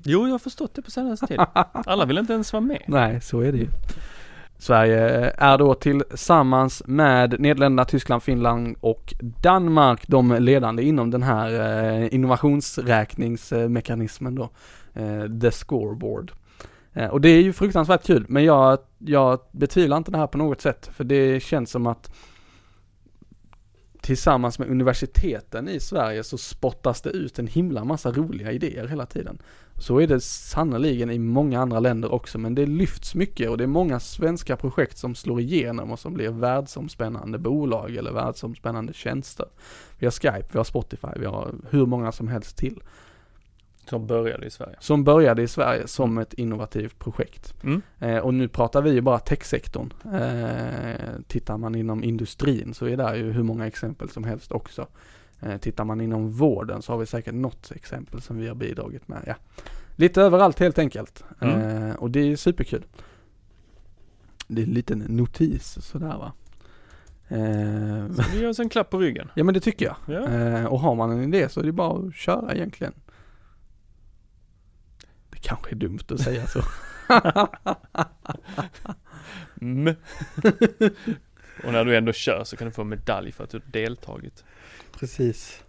[0.05, 1.41] Jo, jag har förstått det på senaste tid.
[1.73, 2.83] Alla vill inte ens vara med.
[2.87, 3.69] Nej, så är det ju.
[4.59, 11.51] Sverige är då tillsammans med Nederländerna, Tyskland, Finland och Danmark de ledande inom den här
[12.03, 14.51] eh, innovationsräkningsmekanismen då.
[14.95, 16.33] Eh, The scoreboard.
[16.93, 20.39] Eh, och det är ju fruktansvärt kul, men jag, jag betvivlar inte det här på
[20.39, 22.15] något sätt, för det känns som att
[24.01, 29.07] tillsammans med universiteten i Sverige så spottas det ut en himla massa roliga idéer hela
[29.07, 29.39] tiden.
[29.79, 33.64] Så är det sannoliken i många andra länder också, men det lyfts mycket och det
[33.64, 39.47] är många svenska projekt som slår igenom och som blir världsomspännande bolag eller världsomspännande tjänster.
[39.99, 42.83] Vi har Skype, vi har Spotify, vi har hur många som helst till.
[43.89, 44.76] Som började i Sverige.
[44.81, 47.55] Som började i Sverige som ett innovativt projekt.
[47.62, 47.83] Mm.
[47.99, 49.93] Eh, och nu pratar vi ju bara techsektorn.
[50.14, 54.87] Eh, tittar man inom industrin så är det ju hur många exempel som helst också.
[55.41, 59.09] Eh, tittar man inom vården så har vi säkert något exempel som vi har bidragit
[59.09, 59.22] med.
[59.26, 59.34] Ja.
[59.97, 61.24] Lite överallt helt enkelt.
[61.41, 61.61] Mm.
[61.89, 62.84] Eh, och det är superkul.
[64.49, 66.32] Det är en liten notis sådär va.
[67.28, 69.28] Eh, Så vi gör oss en klapp på ryggen.
[69.34, 69.97] ja men det tycker jag.
[70.07, 70.28] Ja.
[70.28, 72.93] Eh, och har man en idé så är det bara att köra egentligen.
[75.30, 76.61] Det kanske är dumt att säga så.
[79.61, 79.95] Mm.
[81.79, 84.45] När du ändå kör så kan du få en medalj för att du har deltagit.
[84.99, 85.62] Precis.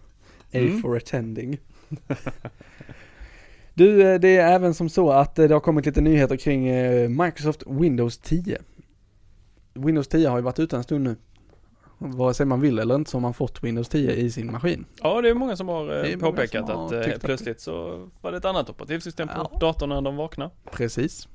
[0.52, 0.82] A Mm.
[0.82, 1.58] for attending.
[3.74, 6.68] du, eh, det är även som så att eh, det har kommit lite nyheter kring
[6.68, 8.58] eh, Microsoft Windows 10.
[9.74, 11.16] Windows 10 har ju varit ute en stund nu.
[11.98, 14.84] Vare sig man vill eller inte så har man fått Windows 10 i sin maskin.
[15.02, 18.44] Ja, det är många som har påpekat som har att plötsligt så var det ett
[18.44, 19.58] annat operativsystem på Ja.
[19.60, 20.50] datorn när de vaknar.
[20.72, 21.28] Precis.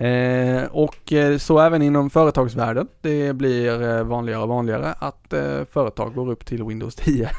[0.00, 2.88] Eh, och eh, så även inom företagsvärlden.
[3.00, 7.30] Det blir eh, vanligare och vanligare att eh, företag går upp till Windows 10.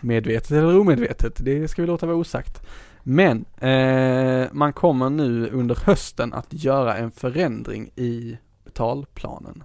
[0.00, 2.66] Medvetet eller omedvetet, det ska vi låta vara osagt.
[3.02, 9.62] Men eh, man kommer nu under hösten att göra en förändring i betalplanen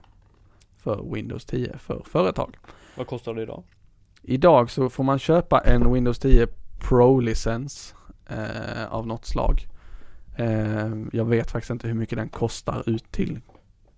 [0.77, 2.57] för Windows 10 för företag.
[2.95, 3.63] Vad kostar det idag?
[4.21, 6.47] Idag så får man köpa en Windows 10
[6.79, 7.95] Pro-licens
[8.29, 9.67] eh, av något slag.
[10.41, 13.39] Eh, jag vet faktiskt inte hur mycket den kostar ut till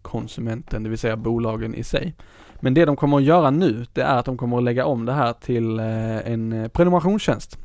[0.01, 2.15] konsumenten, det vill säga bolagen i sig.
[2.59, 5.05] Men det de kommer att göra nu, det är att de kommer att lägga om
[5.05, 7.57] det här till eh, en eh, prenumerationstjänst.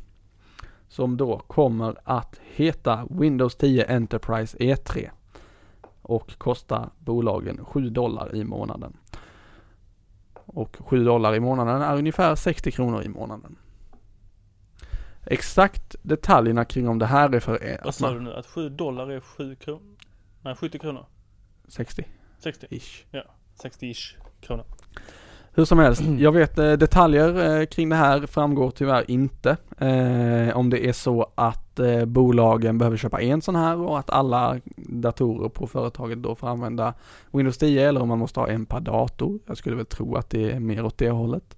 [0.89, 5.09] Som då kommer att heta Windows 10 Enterprise E3.
[6.03, 8.97] Och kosta bolagen 7 dollar i månaden.
[10.35, 13.57] Och 7 dollar i månaden är ungefär 60 kronor i månaden.
[15.31, 17.81] Exakt detaljerna kring om det här är för.
[17.85, 18.35] Vad sa du nu?
[18.35, 19.97] Att 7 dollar är 7 kronor?
[20.43, 21.07] Nej, 70 kronor.
[21.69, 22.05] 60
[22.39, 22.67] 60.
[22.71, 23.05] ish.
[23.63, 24.65] 60-ish kronor.
[25.53, 29.57] Hur som helst, jag vet eh, detaljer eh, kring det här framgår tyvärr inte.
[29.79, 34.11] Eh, om det är så att eh, bolagen behöver köpa en sån här och att
[34.11, 36.95] alla datorer på företaget då får använda
[37.31, 39.39] Windows 10 eller om man måste ha en per dator.
[39.47, 41.57] Jag skulle väl tro att det är mer åt det hållet.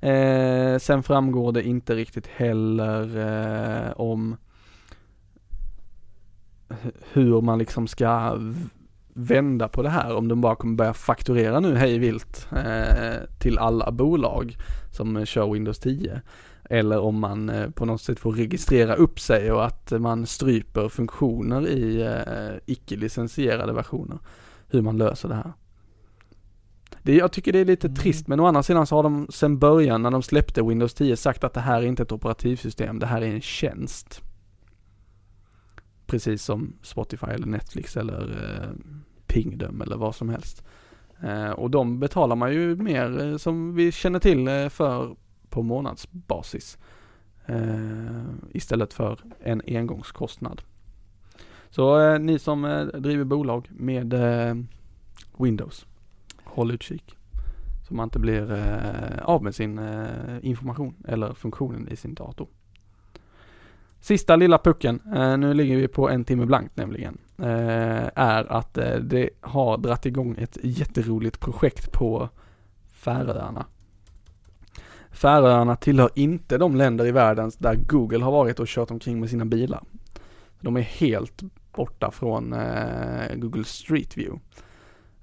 [0.00, 3.16] Eh, sen framgår det inte riktigt heller
[3.86, 4.36] eh, om
[7.12, 8.38] hur man liksom ska
[9.14, 13.58] vända på det här om de bara kommer börja fakturera nu hej vilt eh, till
[13.58, 14.56] alla bolag
[14.92, 16.20] som kör Windows 10.
[16.70, 20.88] Eller om man eh, på något sätt får registrera upp sig och att man stryper
[20.88, 24.18] funktioner i eh, icke-licensierade versioner.
[24.68, 25.52] Hur man löser det här.
[27.02, 29.58] Det, jag tycker det är lite trist men å andra sidan så har de sen
[29.58, 33.06] början när de släppte Windows 10 sagt att det här är inte ett operativsystem, det
[33.06, 34.22] här är en tjänst.
[36.06, 38.22] Precis som Spotify eller Netflix eller
[38.62, 38.70] eh,
[39.26, 40.64] Pingdom eller vad som helst.
[41.22, 45.16] Eh, och de betalar man ju mer eh, som vi känner till eh, för
[45.50, 46.78] på månadsbasis.
[47.46, 48.22] Eh,
[48.52, 50.62] istället för en engångskostnad.
[51.70, 54.14] Så eh, ni som driver bolag med
[55.38, 55.86] Windows,
[56.48, 57.16] håll utkik.
[57.88, 60.06] Så man inte blir eh, av med sin eh,
[60.42, 62.48] information eller funktionen i sin dator.
[64.00, 68.78] Sista lilla pucken, eh, nu ligger vi på en timme blankt nämligen, eh, är att
[68.78, 72.28] eh, det har dratt igång ett jätteroligt projekt på
[72.92, 73.66] Färöarna.
[75.10, 79.30] Färöarna tillhör inte de länder i världen där Google har varit och kört omkring med
[79.30, 79.82] sina bilar.
[80.60, 81.42] De är helt
[81.72, 84.40] borta från eh, Google Street View.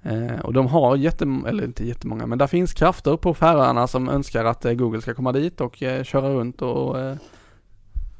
[0.02, 4.08] Eh, och de har jättemånga, eller inte jättemånga, men där finns krafter på Färöarna som
[4.08, 7.16] önskar att eh, Google ska komma dit och eh, köra runt och eh,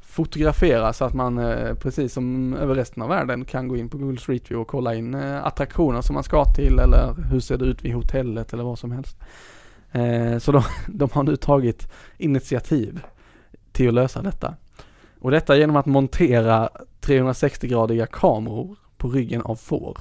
[0.01, 3.97] fotografera så att man eh, precis som över resten av världen kan gå in på
[3.97, 7.57] Google Street View och kolla in eh, attraktioner som man ska till eller hur ser
[7.57, 9.17] det ut vid hotellet eller vad som helst.
[10.39, 12.99] Så de, de har nu tagit initiativ
[13.71, 14.55] till att lösa detta.
[15.19, 16.69] Och detta genom att montera
[17.01, 19.97] 360-gradiga kameror på ryggen av får.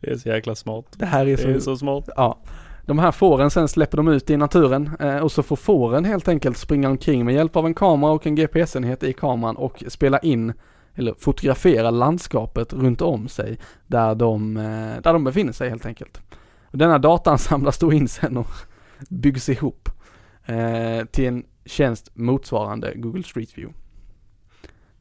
[0.00, 0.84] Det är så jäkla smart.
[0.96, 2.08] Det här är Det så, är så smart.
[2.16, 2.38] ja.
[2.86, 6.28] De här fåren sen släpper de ut i naturen eh, och så får fåren helt
[6.28, 10.18] enkelt springa omkring med hjälp av en kamera och en GPS-enhet i kameran och spela
[10.18, 10.52] in
[10.94, 16.20] eller fotografera landskapet runt om sig där de, eh, där de befinner sig helt enkelt.
[16.64, 18.48] Och denna datan samlas då in sen och
[19.08, 19.88] byggs ihop
[20.46, 23.78] eh, till en tjänst motsvarande Google Street View.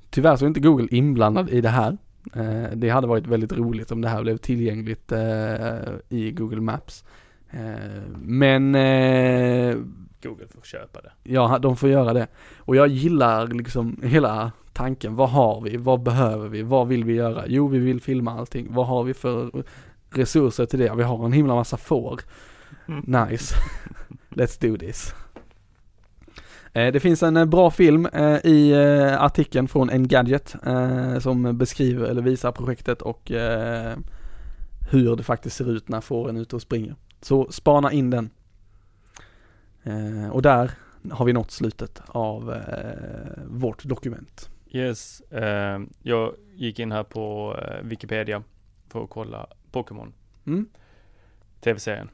[0.09, 1.97] Tyvärr så är inte Google inblandad i det här.
[2.33, 5.77] Eh, det hade varit väldigt roligt om det här blev tillgängligt eh,
[6.09, 7.03] i Google Maps.
[7.49, 8.71] Eh, men
[10.23, 11.11] Google får köpa det.
[11.23, 12.27] ja, de får göra det.
[12.57, 15.15] Och jag gillar liksom hela tanken.
[15.15, 15.77] Vad har vi?
[15.77, 16.61] Vad behöver vi?
[16.61, 17.43] Vad vill vi göra?
[17.47, 18.67] Jo, vi vill filma allting.
[18.69, 19.63] Vad har vi för
[20.09, 20.95] resurser till det?
[20.95, 22.19] Vi har en himla massa får.
[23.05, 23.55] Nice.
[24.29, 25.13] Let's do this.
[26.73, 28.75] Eh, Det finns en eh, bra film eh, i
[29.19, 30.55] artikeln från Engadget
[31.19, 33.31] som beskriver eller visar projektet och
[34.91, 36.95] hur det faktiskt ser ut när fåren är ute och springer.
[37.21, 38.29] Så spana in den.
[40.31, 40.71] Och där
[41.11, 42.55] har vi nått slutet av
[43.47, 44.49] vårt dokument.
[44.71, 48.43] Yes, eh, jag gick in här på Wikipedia
[48.87, 50.13] för att kolla Pokémon,
[50.45, 50.69] Mm.
[51.61, 52.09] tv-serien.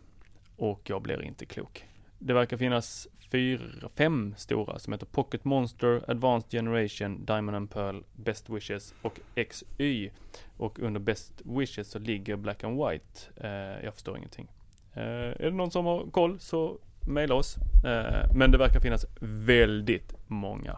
[0.56, 1.86] Och jag blir inte klok.
[2.20, 8.04] Det verkar finnas fyra, fem stora som heter Pocket Monster, Advanced Generation, Diamond and Pearl,
[8.16, 10.10] Best Wishes och XY.
[10.58, 13.20] Och under Best Wishes så ligger Black and White.
[13.48, 14.48] Eh, jag förstår ingenting.
[14.94, 17.56] Eh, är det någon som har koll så mejla oss.
[17.86, 20.78] Eh, men det verkar finnas väldigt många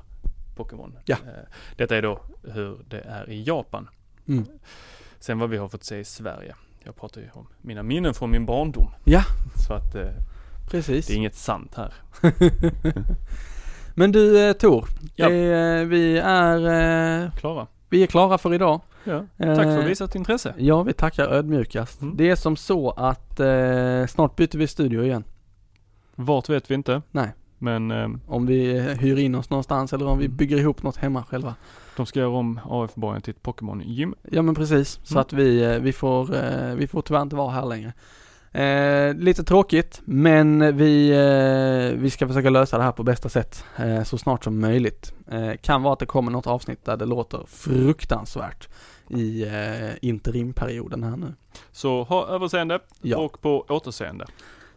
[0.56, 0.98] Pokémon.
[1.06, 1.16] Ja.
[1.26, 1.44] Eh,
[1.76, 3.90] detta är då hur det är i Japan.
[4.28, 4.46] Mm.
[5.20, 6.56] Sen vad vi har fått se i Sverige.
[6.84, 8.92] Jag pratar ju om mina minnen från min barndom.
[9.04, 9.24] Ja,
[9.68, 10.10] Så att eh,
[10.72, 11.08] precis.
[11.08, 11.94] det är inget sant här.
[13.96, 15.26] Men du eh, Tor, Ja.
[15.26, 16.58] eh, vi är,
[17.26, 17.68] eh, Klara?
[17.90, 18.82] vi är klara för idag.
[19.04, 19.26] Ja.
[19.38, 20.54] Tack för Eh, visat intresse.
[20.58, 22.02] Ja, vi tackar ödmjukast.
[22.02, 22.18] Mm.
[22.18, 25.24] Det är som så att eh, snart byter vi studio igen.
[26.16, 27.02] Vart vet vi inte.
[27.12, 27.30] Nej.
[27.58, 30.38] Men eh, Om vi hyr in oss någonstans eller om vi Mm.
[30.38, 31.56] bygger ihop något hemma själva.
[31.98, 34.16] de ska göra om AF-borgen till ett Pokémon-gym.
[34.32, 35.22] Ja men precis, så Mm.
[35.22, 37.94] att vi, eh, vi får, eh, vi får tyvärr inte vara här längre.
[38.52, 43.64] Eh, lite tråkigt, men vi, eh, vi ska försöka lösa det här på bästa sätt
[43.78, 45.14] eh, så snart som möjligt.
[45.32, 48.70] Eh, kan vara att det kommer något avsnitt där det låter fruktansvärt
[49.10, 51.34] i eh, interimperioden här nu.
[51.72, 53.18] Så ha överseende Ja.
[53.18, 54.26] och på återseende.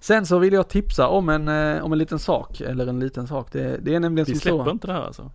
[0.01, 3.27] Sen så vill jag tipsa om en, eh, om en liten sak, eller en liten
[3.27, 3.53] sak.
[3.53, 4.71] Det, det är nämligen Vi som släpper så.
[4.71, 5.31] inte det här alltså.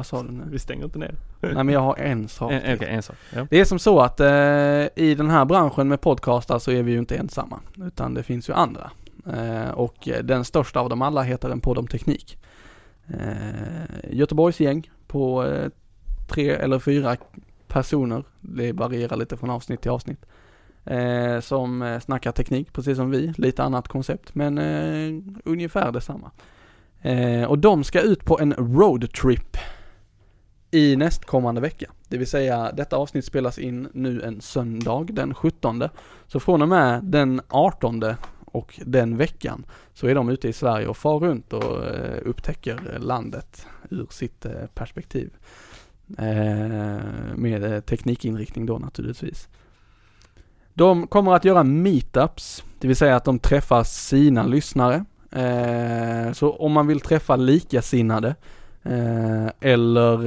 [0.00, 0.44] Vad sa du nu?
[0.50, 1.14] Vi stänger inte ner.
[1.40, 2.52] Nej men jag har en sak.
[2.52, 2.76] En.
[2.76, 3.16] Okej, en sak.
[3.34, 3.46] Ja.
[3.50, 4.26] Det är som så att eh,
[5.04, 8.48] i den här branschen med podcastar så är vi ju inte ensamma, utan det finns
[8.48, 8.90] ju andra.
[9.32, 12.38] Eh, och eh, den största av dem alla heter En podd om teknik.
[13.08, 15.68] Eh, Göteborgsgäng på eh,
[16.28, 17.16] tre eller fyra
[17.68, 20.26] personer, det varierar lite från avsnitt till avsnitt.
[20.84, 26.30] Eh, som eh, snackar teknik, precis som vi, lite annat koncept, men eh, ungefär detsamma.
[27.02, 29.56] Eh, och de ska ut på en roadtrip
[30.70, 31.90] i nästkommande vecka.
[32.08, 35.82] Det vill säga detta avsnitt spelas in nu en söndag den 17.
[36.26, 38.04] Så från och med den 18
[38.44, 39.64] och den veckan
[39.94, 44.44] så är de ute i Sverige och far runt och eh, upptäcker landet ur sitt
[44.44, 45.30] eh, perspektiv.
[46.18, 49.48] Eh, med eh, teknikinriktning då naturligtvis.
[50.74, 55.04] De kommer att göra meetups, det vill säga att de träffar sina lyssnare.
[55.30, 58.34] Eh, så om man vill träffa likasinnade
[58.82, 60.26] Eh, eller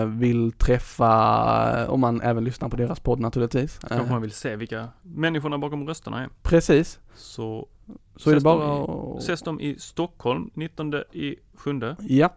[0.00, 3.78] eh, vill träffa, om man även lyssnar på deras podd naturligtvis.
[3.78, 6.28] Kanske Eh, man vill se vilka människorna bakom rösterna är.
[6.42, 7.68] precis, Så
[8.16, 9.22] så är det de bara i- att...
[9.22, 11.96] ses de i Stockholm 19 i sjunde.
[12.00, 12.34] Ja.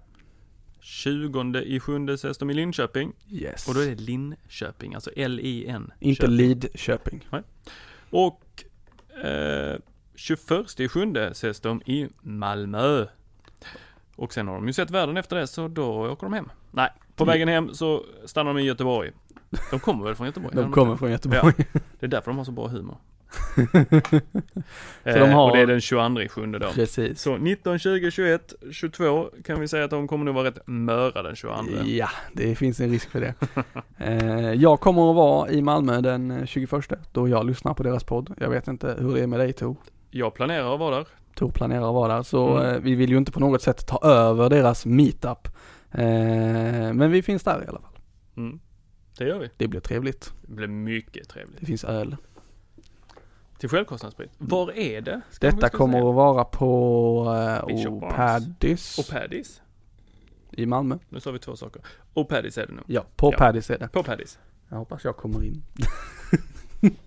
[0.80, 3.14] 20 i sjunde ses de i Linköping.
[3.30, 3.68] Yes.
[3.68, 5.92] Och då är det Linköping, alltså L-I-N.
[6.00, 6.36] Inte Köping.
[6.38, 7.28] Lidköping.
[8.10, 8.64] Och
[9.26, 9.78] eh,
[10.16, 13.06] 21 i sjunde ses de i Malmö.
[14.18, 16.50] Och sen har de ju sett världen efter det, så då åker de hem.
[16.72, 17.34] Nej, på Mm.
[17.34, 19.12] vägen hem så stannar de i Göteborg.
[19.72, 20.56] De kommer väl från Göteborg?
[20.56, 21.54] De kommer från Göteborg.
[22.00, 22.98] Det är därför de har så bra humor.
[25.04, 26.68] Så de har- Och det är den 22 i sjunde då.
[26.72, 27.22] Precis.
[27.22, 31.24] Så 19, 20, 21, 22 kan vi säga att de kommer nog vara rätt möra
[31.24, 31.56] den 22.
[31.86, 33.34] Ja, det finns en risk för det.
[33.98, 36.72] eh, jag kommer att vara i Malmö den eh, 21
[37.12, 38.34] då jag lyssnar på deras podd.
[38.40, 39.76] Jag vet inte hur det är med dig Tor.
[40.12, 41.08] Jag planerar att vara där.
[41.38, 42.76] Tor planerar att vara där, så Mm.
[42.76, 45.48] eh, vi vill ju inte på något sätt ta över deras meetup.
[45.92, 46.04] Eh,
[46.94, 47.98] men vi finns där i alla fall.
[48.38, 48.60] Mm.
[49.18, 49.50] Det gör vi.
[49.58, 50.34] Det blir trevligt.
[50.42, 51.60] Det blir mycket trevligt.
[51.60, 52.16] Det finns öl.
[53.60, 54.32] Till självkostnadspris.
[54.38, 55.22] Var är det?
[55.32, 56.10] Ska Detta kommer säga.
[56.10, 59.00] att vara på Arms.
[59.00, 59.62] O'Paddys.
[60.52, 60.98] I Malmö.
[61.10, 61.82] Nu sa vi två saker.
[62.14, 62.82] Och Paddys är det nu.
[62.88, 63.38] Ja, på Ja.
[63.38, 63.88] Paddys är det.
[63.88, 64.40] På Paddys.
[64.70, 65.64] Jag hoppas jag kommer in.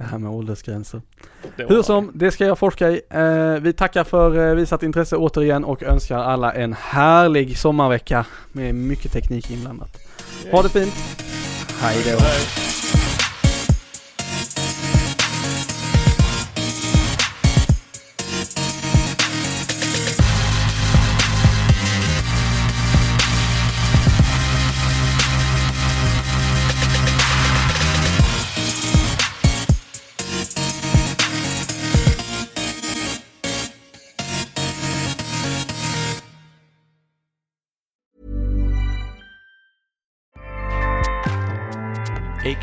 [0.00, 1.02] det här med åldersgränser.
[1.56, 3.00] Hur som, det ska jag forska i.
[3.10, 8.74] Eh, vi tackar för eh, visat intresse återigen och önskar alla en härlig sommarvecka med
[8.74, 9.96] mycket teknik inblandat.
[10.52, 10.94] Ha det fint.
[11.80, 12.69] Hej då.